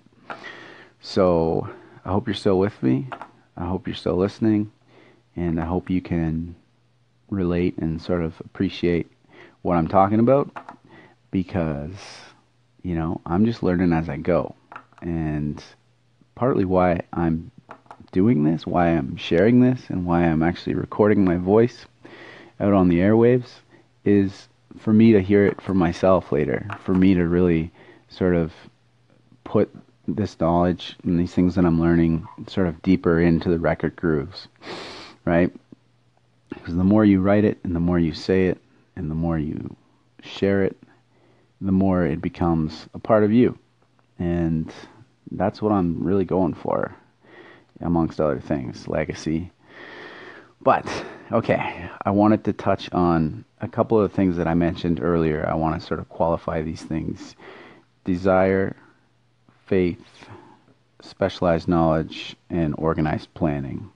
So 1.00 1.68
I 2.04 2.10
hope 2.10 2.26
you're 2.26 2.34
still 2.34 2.58
with 2.58 2.82
me. 2.82 3.08
I 3.56 3.66
hope 3.66 3.86
you're 3.86 3.94
still 3.94 4.16
listening, 4.16 4.72
and 5.36 5.60
I 5.60 5.66
hope 5.66 5.90
you 5.90 6.00
can 6.00 6.56
relate 7.28 7.76
and 7.76 8.00
sort 8.00 8.22
of 8.22 8.40
appreciate 8.40 9.10
what 9.62 9.76
I'm 9.76 9.88
talking 9.88 10.18
about 10.18 10.50
because 11.30 11.92
you 12.82 12.94
know, 12.94 13.20
I'm 13.26 13.44
just 13.44 13.62
learning 13.62 13.92
as 13.92 14.08
I 14.08 14.16
go. 14.16 14.54
And 15.00 15.62
partly 16.34 16.64
why 16.64 17.02
I'm 17.12 17.50
doing 18.12 18.44
this, 18.44 18.66
why 18.66 18.88
I'm 18.88 19.16
sharing 19.16 19.60
this, 19.60 19.82
and 19.88 20.06
why 20.06 20.24
I'm 20.24 20.42
actually 20.42 20.74
recording 20.74 21.24
my 21.24 21.36
voice 21.36 21.86
out 22.60 22.72
on 22.72 22.88
the 22.88 22.98
airwaves 22.98 23.60
is 24.04 24.48
for 24.78 24.92
me 24.92 25.12
to 25.12 25.20
hear 25.20 25.46
it 25.46 25.60
for 25.60 25.74
myself 25.74 26.32
later, 26.32 26.66
for 26.80 26.94
me 26.94 27.14
to 27.14 27.24
really 27.24 27.70
sort 28.08 28.34
of 28.34 28.52
put 29.44 29.70
this 30.06 30.38
knowledge 30.40 30.96
and 31.04 31.18
these 31.18 31.34
things 31.34 31.54
that 31.54 31.64
I'm 31.64 31.80
learning 31.80 32.26
sort 32.46 32.66
of 32.66 32.80
deeper 32.82 33.20
into 33.20 33.50
the 33.50 33.58
record 33.58 33.96
grooves, 33.96 34.48
right? 35.24 35.52
Because 36.48 36.76
the 36.76 36.84
more 36.84 37.04
you 37.04 37.20
write 37.20 37.44
it 37.44 37.58
and 37.62 37.76
the 37.76 37.80
more 37.80 37.98
you 37.98 38.14
say 38.14 38.46
it 38.46 38.58
and 38.96 39.10
the 39.10 39.14
more 39.14 39.38
you 39.38 39.76
share 40.22 40.64
it, 40.64 40.76
the 41.60 41.72
more 41.72 42.06
it 42.06 42.20
becomes 42.20 42.88
a 42.94 42.98
part 42.98 43.24
of 43.24 43.32
you. 43.32 43.58
And 44.18 44.72
that's 45.30 45.60
what 45.60 45.72
I'm 45.72 46.02
really 46.02 46.24
going 46.24 46.54
for, 46.54 46.94
amongst 47.80 48.20
other 48.20 48.40
things, 48.40 48.88
legacy. 48.88 49.50
But, 50.60 50.86
okay, 51.30 51.88
I 52.02 52.10
wanted 52.10 52.44
to 52.44 52.52
touch 52.52 52.90
on 52.92 53.44
a 53.60 53.68
couple 53.68 54.00
of 54.00 54.12
things 54.12 54.36
that 54.36 54.48
I 54.48 54.54
mentioned 54.54 55.00
earlier. 55.02 55.48
I 55.48 55.54
want 55.54 55.80
to 55.80 55.86
sort 55.86 56.00
of 56.00 56.08
qualify 56.08 56.62
these 56.62 56.82
things 56.82 57.36
desire, 58.04 58.74
faith, 59.66 60.02
specialized 61.02 61.68
knowledge, 61.68 62.36
and 62.48 62.74
organized 62.78 63.32
planning. 63.34 63.90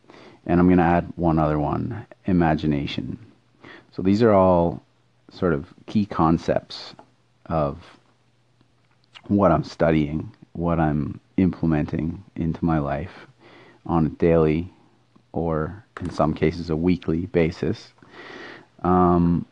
And 0.44 0.60
I'm 0.60 0.66
going 0.66 0.78
to 0.78 0.84
add 0.84 1.12
one 1.16 1.38
other 1.38 1.58
one 1.58 2.06
imagination. 2.26 3.18
So 3.92 4.02
these 4.02 4.22
are 4.22 4.32
all 4.32 4.82
sort 5.30 5.54
of 5.54 5.72
key 5.86 6.04
concepts 6.04 6.94
of 7.52 7.76
what 9.28 9.52
I'm 9.52 9.62
studying, 9.62 10.32
what 10.52 10.80
I'm 10.80 11.20
implementing 11.36 12.24
into 12.34 12.64
my 12.64 12.78
life 12.78 13.26
on 13.84 14.06
a 14.06 14.08
daily 14.08 14.72
or 15.32 15.84
in 16.00 16.08
some 16.08 16.32
cases 16.32 16.70
a 16.70 16.76
weekly 16.76 17.26
basis. 17.26 17.92
Um, 18.82 19.44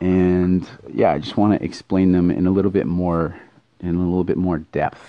and 0.00 0.66
yeah, 0.94 1.10
I 1.10 1.18
just 1.18 1.36
want 1.36 1.58
to 1.58 1.64
explain 1.64 2.12
them 2.12 2.30
in 2.30 2.46
a 2.46 2.52
little 2.52 2.70
bit 2.70 2.86
more 2.86 3.36
in 3.80 3.96
a 3.96 3.98
little 3.98 4.24
bit 4.24 4.36
more 4.36 4.58
depth 4.58 5.02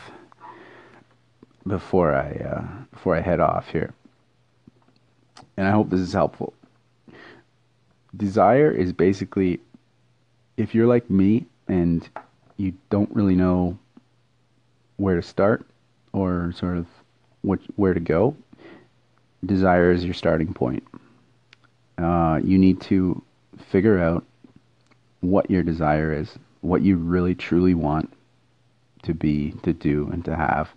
before 1.67 2.11
I 2.15 2.31
uh, 2.31 2.67
before 2.91 3.15
I 3.15 3.21
head 3.21 3.39
off 3.39 3.69
here. 3.69 3.93
And 5.57 5.67
I 5.67 5.71
hope 5.71 5.91
this 5.91 5.99
is 5.99 6.13
helpful. 6.13 6.53
Desire 8.17 8.71
is 8.71 8.91
basically 8.93 9.59
if 10.57 10.73
you're 10.73 10.87
like 10.87 11.07
me 11.07 11.45
and 11.67 12.07
you 12.61 12.73
don't 12.89 13.13
really 13.13 13.35
know 13.35 13.77
where 14.97 15.15
to 15.15 15.21
start 15.21 15.65
or 16.13 16.53
sort 16.55 16.77
of 16.77 16.85
what, 17.41 17.59
where 17.75 17.93
to 17.93 17.99
go, 17.99 18.35
desire 19.43 19.91
is 19.91 20.05
your 20.05 20.13
starting 20.13 20.53
point. 20.53 20.83
Uh, 21.97 22.39
you 22.43 22.57
need 22.57 22.79
to 22.81 23.21
figure 23.71 23.99
out 23.99 24.23
what 25.21 25.49
your 25.49 25.63
desire 25.63 26.13
is, 26.13 26.37
what 26.61 26.81
you 26.81 26.95
really 26.95 27.33
truly 27.33 27.73
want 27.73 28.13
to 29.03 29.13
be, 29.13 29.51
to 29.63 29.73
do, 29.73 30.07
and 30.13 30.23
to 30.25 30.35
have. 30.35 30.69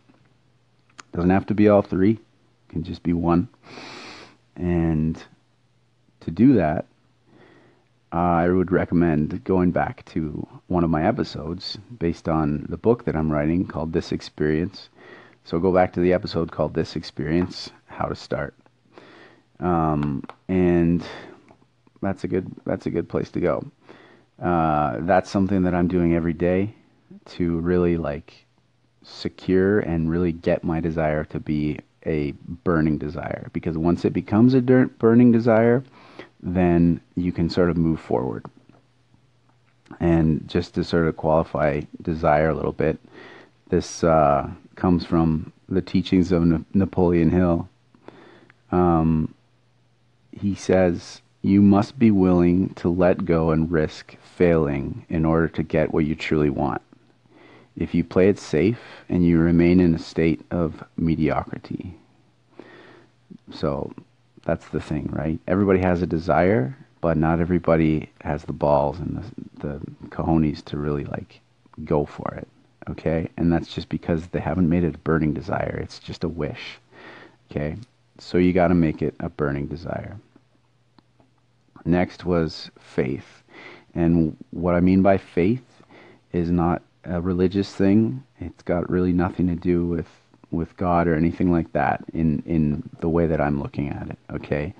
Doesn't 1.12 1.30
have 1.30 1.46
to 1.46 1.54
be 1.54 1.68
all 1.68 1.82
three. 1.82 2.12
It 2.12 2.68
can 2.70 2.82
just 2.82 3.02
be 3.02 3.12
one. 3.12 3.48
And 4.56 5.22
to 6.20 6.30
do 6.30 6.54
that, 6.54 6.86
I 8.14 8.48
would 8.48 8.70
recommend 8.70 9.42
going 9.42 9.72
back 9.72 10.04
to 10.12 10.46
one 10.68 10.84
of 10.84 10.90
my 10.90 11.04
episodes 11.04 11.76
based 11.98 12.28
on 12.28 12.64
the 12.68 12.76
book 12.76 13.06
that 13.06 13.16
I'm 13.16 13.28
writing 13.30 13.66
called 13.66 13.92
This 13.92 14.12
Experience. 14.12 14.88
So 15.42 15.58
go 15.58 15.72
back 15.72 15.92
to 15.94 16.00
the 16.00 16.12
episode 16.12 16.52
called 16.52 16.74
This 16.74 16.94
Experience 16.94 17.70
How 17.86 18.06
to 18.06 18.14
Start. 18.14 18.54
Um, 19.58 20.22
and 20.46 21.04
that's 22.02 22.22
a 22.22 22.28
good 22.28 22.54
that's 22.64 22.86
a 22.86 22.90
good 22.90 23.08
place 23.08 23.32
to 23.32 23.40
go. 23.40 23.64
Uh, 24.40 24.98
that's 25.00 25.28
something 25.28 25.64
that 25.64 25.74
I'm 25.74 25.88
doing 25.88 26.14
every 26.14 26.34
day 26.34 26.72
to 27.30 27.58
really 27.58 27.96
like 27.96 28.46
secure 29.02 29.80
and 29.80 30.08
really 30.08 30.30
get 30.30 30.62
my 30.62 30.78
desire 30.78 31.24
to 31.24 31.40
be 31.40 31.80
a 32.06 32.30
burning 32.62 32.96
desire 32.96 33.48
because 33.52 33.76
once 33.76 34.04
it 34.04 34.12
becomes 34.12 34.54
a 34.54 34.60
burning 34.60 35.32
desire 35.32 35.82
then 36.44 37.00
you 37.16 37.32
can 37.32 37.48
sort 37.48 37.70
of 37.70 37.76
move 37.76 37.98
forward. 37.98 38.44
And 39.98 40.46
just 40.46 40.74
to 40.74 40.84
sort 40.84 41.08
of 41.08 41.16
qualify 41.16 41.80
desire 42.02 42.50
a 42.50 42.54
little 42.54 42.72
bit, 42.72 42.98
this 43.70 44.04
uh, 44.04 44.48
comes 44.76 45.06
from 45.06 45.52
the 45.68 45.80
teachings 45.80 46.30
of 46.30 46.44
Na- 46.44 46.58
Napoleon 46.74 47.30
Hill. 47.30 47.68
Um, 48.70 49.34
he 50.32 50.54
says, 50.54 51.22
You 51.42 51.62
must 51.62 51.98
be 51.98 52.10
willing 52.10 52.74
to 52.74 52.90
let 52.90 53.24
go 53.24 53.50
and 53.50 53.70
risk 53.70 54.16
failing 54.22 55.06
in 55.08 55.24
order 55.24 55.48
to 55.48 55.62
get 55.62 55.94
what 55.94 56.04
you 56.04 56.14
truly 56.14 56.50
want. 56.50 56.82
If 57.76 57.94
you 57.94 58.04
play 58.04 58.28
it 58.28 58.38
safe 58.38 58.80
and 59.08 59.26
you 59.26 59.38
remain 59.38 59.80
in 59.80 59.94
a 59.94 59.98
state 59.98 60.42
of 60.50 60.84
mediocrity. 60.96 61.96
So 63.52 63.92
that's 64.44 64.68
the 64.68 64.80
thing, 64.80 65.08
right? 65.12 65.38
Everybody 65.48 65.80
has 65.80 66.02
a 66.02 66.06
desire, 66.06 66.76
but 67.00 67.16
not 67.16 67.40
everybody 67.40 68.10
has 68.20 68.44
the 68.44 68.52
balls 68.52 68.98
and 68.98 69.22
the, 69.58 69.68
the 69.68 69.80
cojones 70.08 70.64
to 70.66 70.76
really 70.76 71.04
like 71.04 71.40
go 71.84 72.04
for 72.04 72.34
it. 72.34 72.48
Okay, 72.88 73.28
and 73.36 73.50
that's 73.52 73.72
just 73.74 73.88
because 73.88 74.26
they 74.28 74.40
haven't 74.40 74.68
made 74.68 74.84
it 74.84 74.94
a 74.94 74.98
burning 74.98 75.32
desire. 75.32 75.78
It's 75.82 75.98
just 75.98 76.22
a 76.22 76.28
wish. 76.28 76.78
Okay, 77.50 77.76
so 78.18 78.36
you 78.38 78.52
got 78.52 78.68
to 78.68 78.74
make 78.74 79.00
it 79.00 79.14
a 79.20 79.30
burning 79.30 79.66
desire. 79.66 80.18
Next 81.86 82.24
was 82.24 82.70
faith, 82.78 83.42
and 83.94 84.36
what 84.50 84.74
I 84.74 84.80
mean 84.80 85.02
by 85.02 85.16
faith 85.18 85.64
is 86.32 86.50
not 86.50 86.82
a 87.04 87.20
religious 87.20 87.74
thing. 87.74 88.24
It's 88.40 88.62
got 88.62 88.90
really 88.90 89.12
nothing 89.12 89.46
to 89.48 89.54
do 89.54 89.86
with 89.86 90.08
with 90.54 90.76
God 90.76 91.06
or 91.08 91.14
anything 91.14 91.50
like 91.52 91.72
that 91.72 92.04
in 92.12 92.42
in 92.46 92.88
the 93.00 93.08
way 93.08 93.26
that 93.26 93.40
I'm 93.40 93.60
looking 93.60 93.88
at 93.88 94.08
it. 94.08 94.18
Okay, 94.32 94.74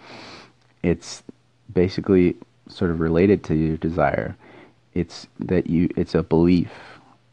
it's 0.83 1.23
basically 1.73 2.37
sort 2.69 2.91
of 2.91 3.01
related 3.01 3.45
to 3.45 3.55
your 3.55 3.77
desire. 3.77 4.37
It's 4.95 5.27
that 5.41 5.67
you 5.69 5.89
it's 5.97 6.15
a 6.15 6.23
belief. 6.23 6.71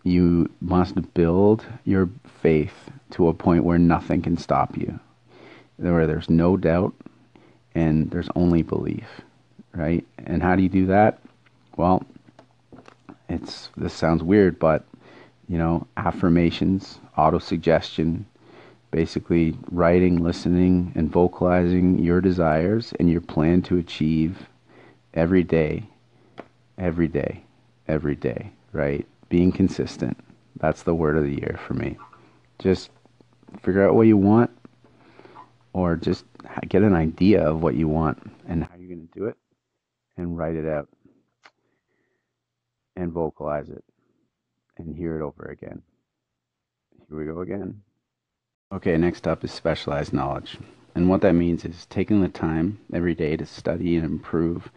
You 0.04 0.50
must 0.62 1.14
build 1.14 1.66
your 1.86 2.10
faith 2.42 2.90
to 3.12 3.28
a 3.28 3.34
point 3.34 3.64
where 3.64 3.78
nothing 3.78 4.22
can 4.24 4.36
stop 4.38 4.76
you, 4.76 5.00
where 5.78 6.08
there's 6.08 6.30
no 6.30 6.58
doubt 6.58 6.94
and 7.76 8.10
there's 8.10 8.30
only 8.36 8.64
belief, 8.64 9.22
right? 9.74 10.06
And 10.26 10.42
how 10.42 10.56
do 10.56 10.64
you 10.64 10.70
do 10.70 10.88
that? 10.88 11.20
Well, 11.78 12.04
it's 13.30 13.70
this 13.78 13.94
sounds 13.94 14.24
weird, 14.24 14.60
but 14.60 14.86
you 15.48 15.58
know, 15.58 15.86
affirmations, 15.98 17.00
auto-suggestion, 17.18 18.26
basically 18.92 19.58
writing, 19.72 20.22
listening, 20.22 20.92
and 20.96 21.10
vocalizing 21.10 21.98
your 22.00 22.22
desires 22.22 22.94
and 23.00 23.10
your 23.10 23.22
plan 23.22 23.62
to 23.64 23.78
achieve 23.78 24.46
every 25.14 25.44
day, 25.44 25.84
every 26.78 27.08
day, 27.08 27.44
every 27.88 28.16
day, 28.16 28.52
right? 28.74 29.08
Being 29.30 29.52
consistent. 29.52 30.18
That's 30.58 30.84
the 30.84 30.94
word 30.94 31.18
of 31.18 31.24
the 31.24 31.32
year 31.32 31.60
for 31.66 31.74
me. 31.74 31.98
Just 32.60 32.92
figure 33.64 33.88
out 33.88 33.96
what 33.96 34.08
you 34.08 34.18
want 34.18 34.52
or 35.74 35.96
just 35.96 36.26
get 36.68 36.84
an 36.84 36.94
idea 36.94 37.42
of 37.42 37.62
what 37.62 37.76
you 37.76 37.88
want 37.88 38.22
and 38.48 38.64
how 38.66 38.76
you're 38.78 38.90
going 38.90 39.08
to 39.08 39.20
do 39.20 39.26
it 39.26 39.38
and 40.18 40.38
write 40.38 40.56
it 40.56 40.68
out 40.68 40.90
and 42.96 43.12
vocalize 43.12 43.70
it 43.70 43.84
and 44.78 44.96
hear 44.96 45.20
it 45.20 45.24
over 45.24 45.46
again. 45.46 45.82
Here 47.08 47.18
we 47.18 47.26
go 47.26 47.42
again. 47.42 47.82
Okay, 48.72 48.96
next 48.96 49.28
up 49.28 49.44
is 49.44 49.52
specialized 49.52 50.14
knowledge. 50.14 50.58
And 50.96 51.10
what 51.10 51.20
that 51.22 51.34
means 51.34 51.66
is 51.66 51.86
taking 51.88 52.22
the 52.22 52.30
time 52.30 52.80
every 52.94 53.14
day 53.14 53.36
to 53.36 53.46
study 53.46 53.98
and 53.98 54.06
improve 54.06 54.72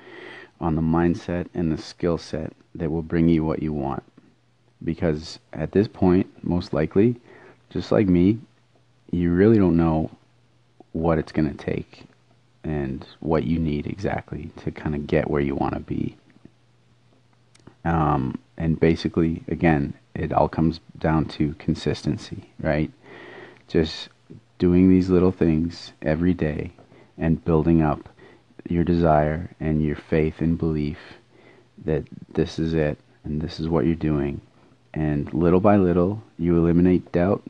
on 0.61 0.75
the 0.75 0.83
mindset 0.83 1.47
and 1.55 1.71
the 1.71 1.81
skill 1.81 2.19
set 2.19 2.53
that 2.75 2.91
will 2.91 3.03
bring 3.03 3.29
you 3.29 3.45
what 3.45 3.63
you 3.63 3.73
want. 3.73 4.03
Because 4.83 5.39
at 5.53 5.71
this 5.71 5.87
point, 5.87 6.27
most 6.43 6.73
likely, 6.73 7.21
just 7.71 7.93
like 7.93 8.09
me, 8.09 8.39
you 9.13 9.31
really 9.31 9.59
don't 9.59 9.77
know 9.77 10.11
what 10.93 11.19
it's 11.19 11.33
going 11.33 11.49
to 11.49 11.65
take 11.65 12.03
and 12.65 13.07
what 13.21 13.45
you 13.45 13.61
need 13.61 13.87
exactly 13.87 14.51
to 14.57 14.73
kind 14.73 14.97
of 14.97 15.07
get 15.07 15.31
where 15.31 15.41
you 15.41 15.55
want 15.55 15.75
to 15.75 15.81
be. 15.81 16.17
Um, 17.85 18.39
and 18.57 18.81
basically, 18.81 19.45
again, 19.47 19.95
it 20.15 20.33
all 20.33 20.49
comes 20.49 20.81
down 20.99 21.27
to 21.27 21.55
consistency, 21.55 22.51
right? 22.59 22.91
Just 23.75 24.09
doing 24.59 24.89
these 24.89 25.11
little 25.11 25.33
things 25.33 25.93
every 26.01 26.33
day 26.33 26.71
and 27.19 27.45
building 27.45 27.83
up 27.83 28.09
your 28.69 28.85
desire 28.85 29.51
and 29.59 29.83
your 29.83 29.97
faith 29.97 30.41
and 30.41 30.57
belief 30.57 30.97
that 31.85 32.05
this 32.35 32.61
is 32.61 32.73
it 32.73 32.97
and 33.25 33.41
this 33.41 33.59
is 33.59 33.69
what 33.69 33.85
you're 33.85 33.97
doing. 33.97 34.41
And 34.95 35.35
little 35.35 35.59
by 35.59 35.77
little, 35.77 36.23
you 36.39 36.57
eliminate 36.57 37.11
doubt 37.11 37.43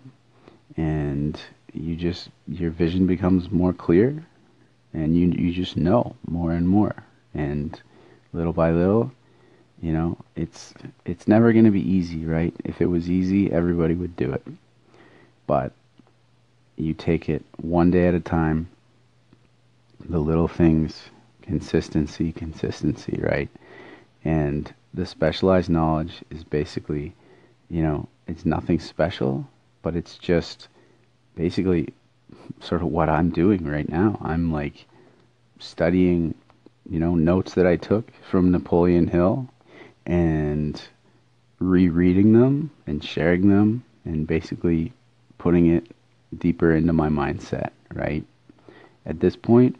and 0.78 1.38
you 1.74 1.94
just, 1.94 2.30
your 2.48 2.70
vision 2.70 3.06
becomes 3.06 3.50
more 3.50 3.74
clear 3.74 4.24
and 4.94 5.14
you, 5.14 5.26
you 5.26 5.52
just 5.52 5.76
know 5.76 6.16
more 6.26 6.52
and 6.52 6.66
more. 6.66 7.04
And 7.34 7.78
little 8.32 8.54
by 8.54 8.70
little, 8.70 9.12
you 9.82 9.92
know, 9.92 10.16
it's, 10.36 10.72
it's 11.04 11.28
never 11.28 11.52
going 11.52 11.66
to 11.66 11.70
be 11.70 11.86
easy, 11.86 12.24
right? 12.24 12.54
If 12.64 12.80
it 12.80 12.86
was 12.86 13.10
easy, 13.10 13.52
everybody 13.52 13.92
would 13.92 14.16
do 14.16 14.32
it. 14.32 14.42
But 15.46 15.74
you 16.76 16.94
take 16.94 17.28
it 17.28 17.44
one 17.56 17.90
day 17.90 18.06
at 18.08 18.14
a 18.14 18.20
time. 18.20 18.68
The 20.08 20.18
little 20.18 20.48
things, 20.48 21.10
consistency, 21.42 22.32
consistency, 22.32 23.18
right? 23.22 23.48
And 24.24 24.72
the 24.92 25.06
specialized 25.06 25.70
knowledge 25.70 26.22
is 26.30 26.44
basically, 26.44 27.14
you 27.70 27.82
know, 27.82 28.08
it's 28.26 28.44
nothing 28.44 28.80
special, 28.80 29.46
but 29.82 29.96
it's 29.96 30.18
just 30.18 30.68
basically 31.36 31.92
sort 32.60 32.82
of 32.82 32.88
what 32.88 33.08
I'm 33.08 33.30
doing 33.30 33.64
right 33.64 33.88
now. 33.88 34.18
I'm 34.22 34.52
like 34.52 34.86
studying, 35.58 36.34
you 36.88 36.98
know, 36.98 37.14
notes 37.14 37.54
that 37.54 37.66
I 37.66 37.76
took 37.76 38.10
from 38.30 38.50
Napoleon 38.50 39.08
Hill 39.08 39.48
and 40.06 40.80
rereading 41.58 42.32
them 42.32 42.70
and 42.86 43.02
sharing 43.02 43.48
them 43.48 43.84
and 44.04 44.26
basically 44.26 44.92
putting 45.38 45.66
it 45.66 45.86
deeper 46.38 46.74
into 46.74 46.92
my 46.92 47.08
mindset, 47.08 47.70
right? 47.92 48.24
At 49.06 49.20
this 49.20 49.36
point, 49.36 49.76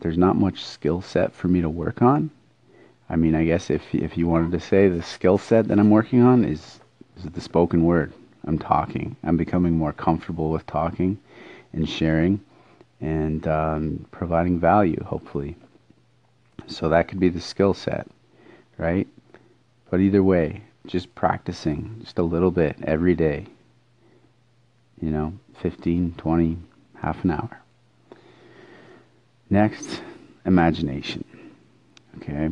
there's 0.00 0.18
not 0.18 0.36
much 0.36 0.64
skill 0.64 1.00
set 1.00 1.32
for 1.32 1.48
me 1.48 1.60
to 1.62 1.68
work 1.68 2.02
on. 2.02 2.30
I 3.08 3.16
mean, 3.16 3.34
I 3.34 3.44
guess 3.44 3.70
if 3.70 3.94
if 3.94 4.16
you 4.16 4.26
wanted 4.26 4.52
to 4.52 4.60
say 4.60 4.88
the 4.88 5.02
skill 5.02 5.38
set 5.38 5.68
that 5.68 5.78
I'm 5.78 5.90
working 5.90 6.22
on 6.22 6.44
is 6.44 6.80
is 7.16 7.24
the 7.24 7.40
spoken 7.40 7.84
word. 7.84 8.12
I'm 8.46 8.58
talking. 8.58 9.16
I'm 9.22 9.36
becoming 9.36 9.78
more 9.78 9.92
comfortable 9.92 10.50
with 10.50 10.66
talking 10.66 11.18
and 11.72 11.88
sharing 11.88 12.40
and 13.00 13.46
um, 13.46 14.06
providing 14.10 14.58
value, 14.58 15.02
hopefully. 15.04 15.56
So 16.66 16.88
that 16.88 17.08
could 17.08 17.20
be 17.20 17.28
the 17.28 17.40
skill 17.40 17.74
set, 17.74 18.06
right? 18.78 19.06
But 19.90 20.00
either 20.00 20.22
way, 20.22 20.62
just 20.86 21.14
practicing 21.14 21.96
just 22.00 22.18
a 22.18 22.22
little 22.22 22.50
bit 22.50 22.76
every 22.84 23.14
day. 23.14 23.46
You 25.04 25.10
know, 25.10 25.34
15, 25.60 26.14
20, 26.16 26.56
half 26.94 27.24
an 27.24 27.32
hour. 27.32 27.60
Next, 29.50 30.00
imagination. 30.46 31.26
Okay. 32.16 32.48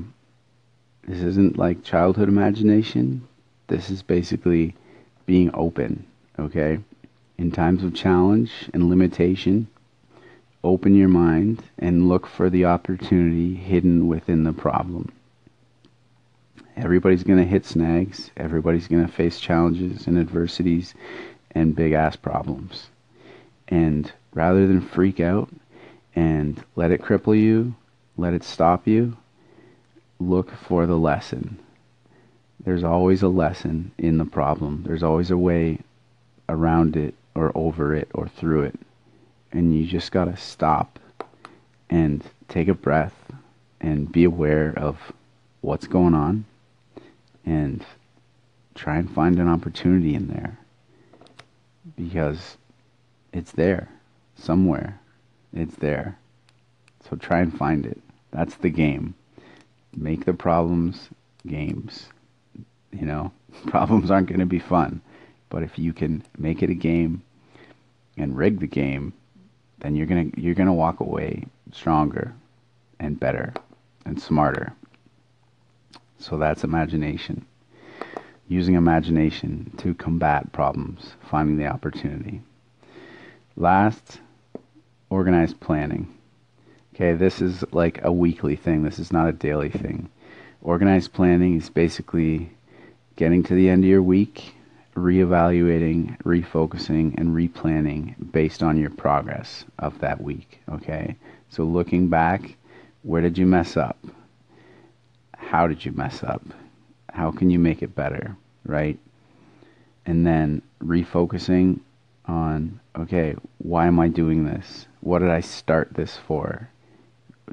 This 1.08 1.22
isn't 1.22 1.56
like 1.56 1.82
childhood 1.82 2.28
imagination. 2.28 3.26
This 3.68 3.88
is 3.88 4.02
basically 4.02 4.74
being 5.24 5.50
open, 5.54 6.04
okay? 6.38 6.78
In 7.38 7.50
times 7.52 7.84
of 7.84 7.94
challenge 7.94 8.52
and 8.74 8.90
limitation, 8.90 9.66
open 10.62 10.94
your 10.94 11.08
mind 11.08 11.62
and 11.78 12.06
look 12.06 12.26
for 12.26 12.50
the 12.50 12.66
opportunity 12.66 13.54
hidden 13.54 14.08
within 14.08 14.44
the 14.44 14.52
problem. 14.52 15.10
Everybody's 16.76 17.24
going 17.24 17.38
to 17.38 17.48
hit 17.48 17.64
snags, 17.64 18.30
everybody's 18.36 18.88
going 18.88 19.06
to 19.06 19.12
face 19.12 19.40
challenges 19.40 20.06
and 20.06 20.18
adversities 20.18 20.94
and 21.52 21.76
big 21.76 21.92
ass 21.92 22.16
problems. 22.16 22.88
And 23.68 24.10
rather 24.34 24.66
than 24.66 24.80
freak 24.80 25.20
out 25.20 25.48
and 26.14 26.62
let 26.76 26.90
it 26.90 27.02
cripple 27.02 27.38
you, 27.38 27.74
let 28.16 28.34
it 28.34 28.44
stop 28.44 28.86
you, 28.86 29.16
look 30.18 30.50
for 30.50 30.86
the 30.86 30.98
lesson. 30.98 31.58
There's 32.64 32.84
always 32.84 33.22
a 33.22 33.28
lesson 33.28 33.92
in 33.98 34.18
the 34.18 34.24
problem. 34.24 34.84
There's 34.86 35.02
always 35.02 35.30
a 35.30 35.36
way 35.36 35.78
around 36.48 36.96
it 36.96 37.14
or 37.34 37.50
over 37.54 37.94
it 37.94 38.08
or 38.14 38.28
through 38.28 38.62
it. 38.64 38.78
And 39.52 39.74
you 39.74 39.86
just 39.86 40.12
got 40.12 40.26
to 40.26 40.36
stop 40.36 40.98
and 41.90 42.22
take 42.48 42.68
a 42.68 42.74
breath 42.74 43.14
and 43.80 44.10
be 44.10 44.24
aware 44.24 44.72
of 44.76 45.12
what's 45.60 45.86
going 45.86 46.14
on 46.14 46.44
and 47.44 47.84
try 48.74 48.96
and 48.96 49.10
find 49.10 49.38
an 49.38 49.48
opportunity 49.48 50.14
in 50.14 50.28
there 50.28 50.58
because 51.96 52.56
it's 53.32 53.52
there 53.52 53.88
somewhere. 54.34 55.00
It's 55.52 55.76
there. 55.76 56.18
So 57.08 57.16
try 57.16 57.40
and 57.40 57.56
find 57.56 57.84
it. 57.86 58.00
That's 58.30 58.54
the 58.56 58.70
game. 58.70 59.14
Make 59.96 60.24
the 60.24 60.34
problems 60.34 61.08
games. 61.46 62.08
You 62.92 63.06
know, 63.06 63.32
problems 63.66 64.10
aren't 64.10 64.28
going 64.28 64.40
to 64.40 64.46
be 64.46 64.58
fun. 64.58 65.00
But 65.48 65.62
if 65.62 65.78
you 65.78 65.92
can 65.92 66.22
make 66.38 66.62
it 66.62 66.70
a 66.70 66.74
game 66.74 67.22
and 68.16 68.36
rig 68.36 68.60
the 68.60 68.66
game, 68.66 69.12
then 69.80 69.96
you're 69.96 70.06
going 70.06 70.30
to 70.30 70.40
you're 70.40 70.54
going 70.54 70.66
to 70.66 70.72
walk 70.72 71.00
away 71.00 71.44
stronger 71.72 72.32
and 72.98 73.18
better 73.18 73.52
and 74.06 74.20
smarter. 74.20 74.72
So 76.18 76.38
that's 76.38 76.64
imagination. 76.64 77.44
Using 78.48 78.74
imagination 78.74 79.72
to 79.78 79.94
combat 79.94 80.52
problems, 80.52 81.14
finding 81.30 81.56
the 81.56 81.66
opportunity. 81.66 82.42
Last, 83.56 84.20
organized 85.10 85.60
planning. 85.60 86.08
Okay, 86.94 87.14
this 87.14 87.40
is 87.40 87.64
like 87.72 88.04
a 88.04 88.12
weekly 88.12 88.56
thing. 88.56 88.82
This 88.82 88.98
is 88.98 89.12
not 89.12 89.28
a 89.28 89.32
daily 89.32 89.70
thing. 89.70 90.10
Organized 90.60 91.12
planning 91.12 91.56
is 91.56 91.70
basically 91.70 92.50
getting 93.16 93.42
to 93.44 93.54
the 93.54 93.68
end 93.68 93.84
of 93.84 93.90
your 93.90 94.02
week, 94.02 94.54
reevaluating, 94.94 96.20
refocusing, 96.22 97.14
and 97.18 97.34
replanning 97.34 98.14
based 98.32 98.62
on 98.62 98.78
your 98.78 98.90
progress 98.90 99.64
of 99.78 99.98
that 100.00 100.20
week. 100.20 100.60
Okay, 100.70 101.16
so 101.48 101.64
looking 101.64 102.08
back, 102.08 102.56
where 103.02 103.22
did 103.22 103.38
you 103.38 103.46
mess 103.46 103.76
up? 103.76 103.98
How 105.36 105.66
did 105.66 105.84
you 105.84 105.92
mess 105.92 106.22
up? 106.22 106.42
How 107.12 107.30
can 107.30 107.50
you 107.50 107.58
make 107.58 107.82
it 107.82 107.94
better? 107.94 108.36
Right? 108.64 108.98
And 110.04 110.26
then 110.26 110.62
refocusing 110.82 111.80
on 112.26 112.80
okay, 112.98 113.34
why 113.58 113.86
am 113.86 113.98
I 113.98 114.08
doing 114.08 114.44
this? 114.44 114.86
What 115.00 115.20
did 115.20 115.30
I 115.30 115.40
start 115.40 115.94
this 115.94 116.16
for? 116.16 116.68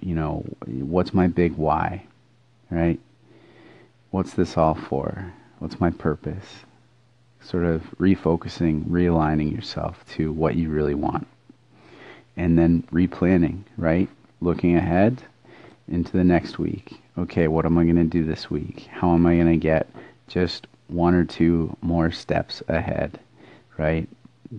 You 0.02 0.16
know, 0.16 0.46
what's 0.66 1.14
my 1.14 1.28
big 1.28 1.56
why? 1.56 2.06
Right? 2.70 3.00
What's 4.12 4.34
this 4.34 4.58
all 4.58 4.76
for? 4.76 5.34
What's 5.60 5.80
my 5.80 5.90
purpose? 5.90 6.66
Sort 7.42 7.66
of 7.66 7.84
refocusing, 8.00 8.86
realigning 8.86 9.54
yourself 9.54 10.06
to 10.16 10.32
what 10.32 10.56
you 10.56 10.70
really 10.70 10.96
want. 10.96 11.28
And 12.38 12.58
then 12.58 12.84
replanning, 12.92 13.64
right? 13.78 14.10
Looking 14.42 14.76
ahead 14.76 15.24
into 15.88 16.12
the 16.12 16.24
next 16.24 16.60
week. 16.60 17.02
Okay, 17.20 17.50
what 17.50 17.66
am 17.66 17.78
I 17.78 17.84
going 17.84 17.98
to 17.98 18.06
do 18.06 18.24
this 18.24 18.50
week? 18.50 18.88
How 18.90 19.14
am 19.14 19.26
I 19.26 19.36
going 19.36 19.48
to 19.48 19.58
get 19.58 19.90
just 20.30 20.68
one 20.88 21.14
or 21.14 21.26
two 21.26 21.76
more 21.82 22.12
steps 22.12 22.64
ahead, 22.70 23.20
right? 23.78 24.08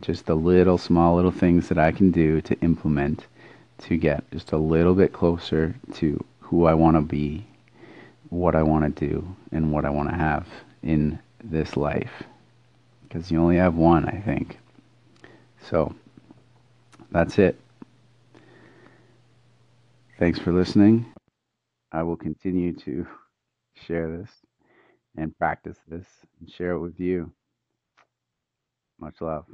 just 0.00 0.26
the 0.26 0.36
little 0.36 0.78
small 0.78 1.16
little 1.16 1.32
things 1.32 1.68
that 1.68 1.78
I 1.78 1.90
can 1.90 2.10
do 2.10 2.40
to 2.42 2.54
implement 2.60 3.26
to 3.78 3.96
get 3.96 4.30
just 4.30 4.52
a 4.52 4.56
little 4.56 4.94
bit 4.94 5.12
closer 5.12 5.74
to 5.94 6.22
who 6.40 6.66
I 6.66 6.74
want 6.74 6.96
to 6.96 7.00
be, 7.00 7.46
what 8.28 8.54
I 8.54 8.62
want 8.62 8.94
to 8.96 9.08
do, 9.08 9.36
and 9.50 9.72
what 9.72 9.84
I 9.84 9.90
want 9.90 10.10
to 10.10 10.14
have 10.14 10.46
in 10.82 11.18
this 11.42 11.76
life. 11.76 12.22
Because 13.02 13.30
you 13.30 13.40
only 13.40 13.56
have 13.56 13.74
one, 13.74 14.04
I 14.04 14.20
think. 14.20 14.58
So 15.68 15.94
that's 17.10 17.38
it. 17.38 17.58
Thanks 20.18 20.38
for 20.38 20.52
listening. 20.52 21.06
I 21.92 22.02
will 22.02 22.16
continue 22.16 22.74
to 22.80 23.06
share 23.86 24.18
this 24.18 24.30
and 25.16 25.36
practice 25.38 25.78
this 25.88 26.06
and 26.40 26.50
share 26.50 26.72
it 26.72 26.80
with 26.80 27.00
you. 27.00 27.32
Much 29.00 29.20
love. 29.20 29.46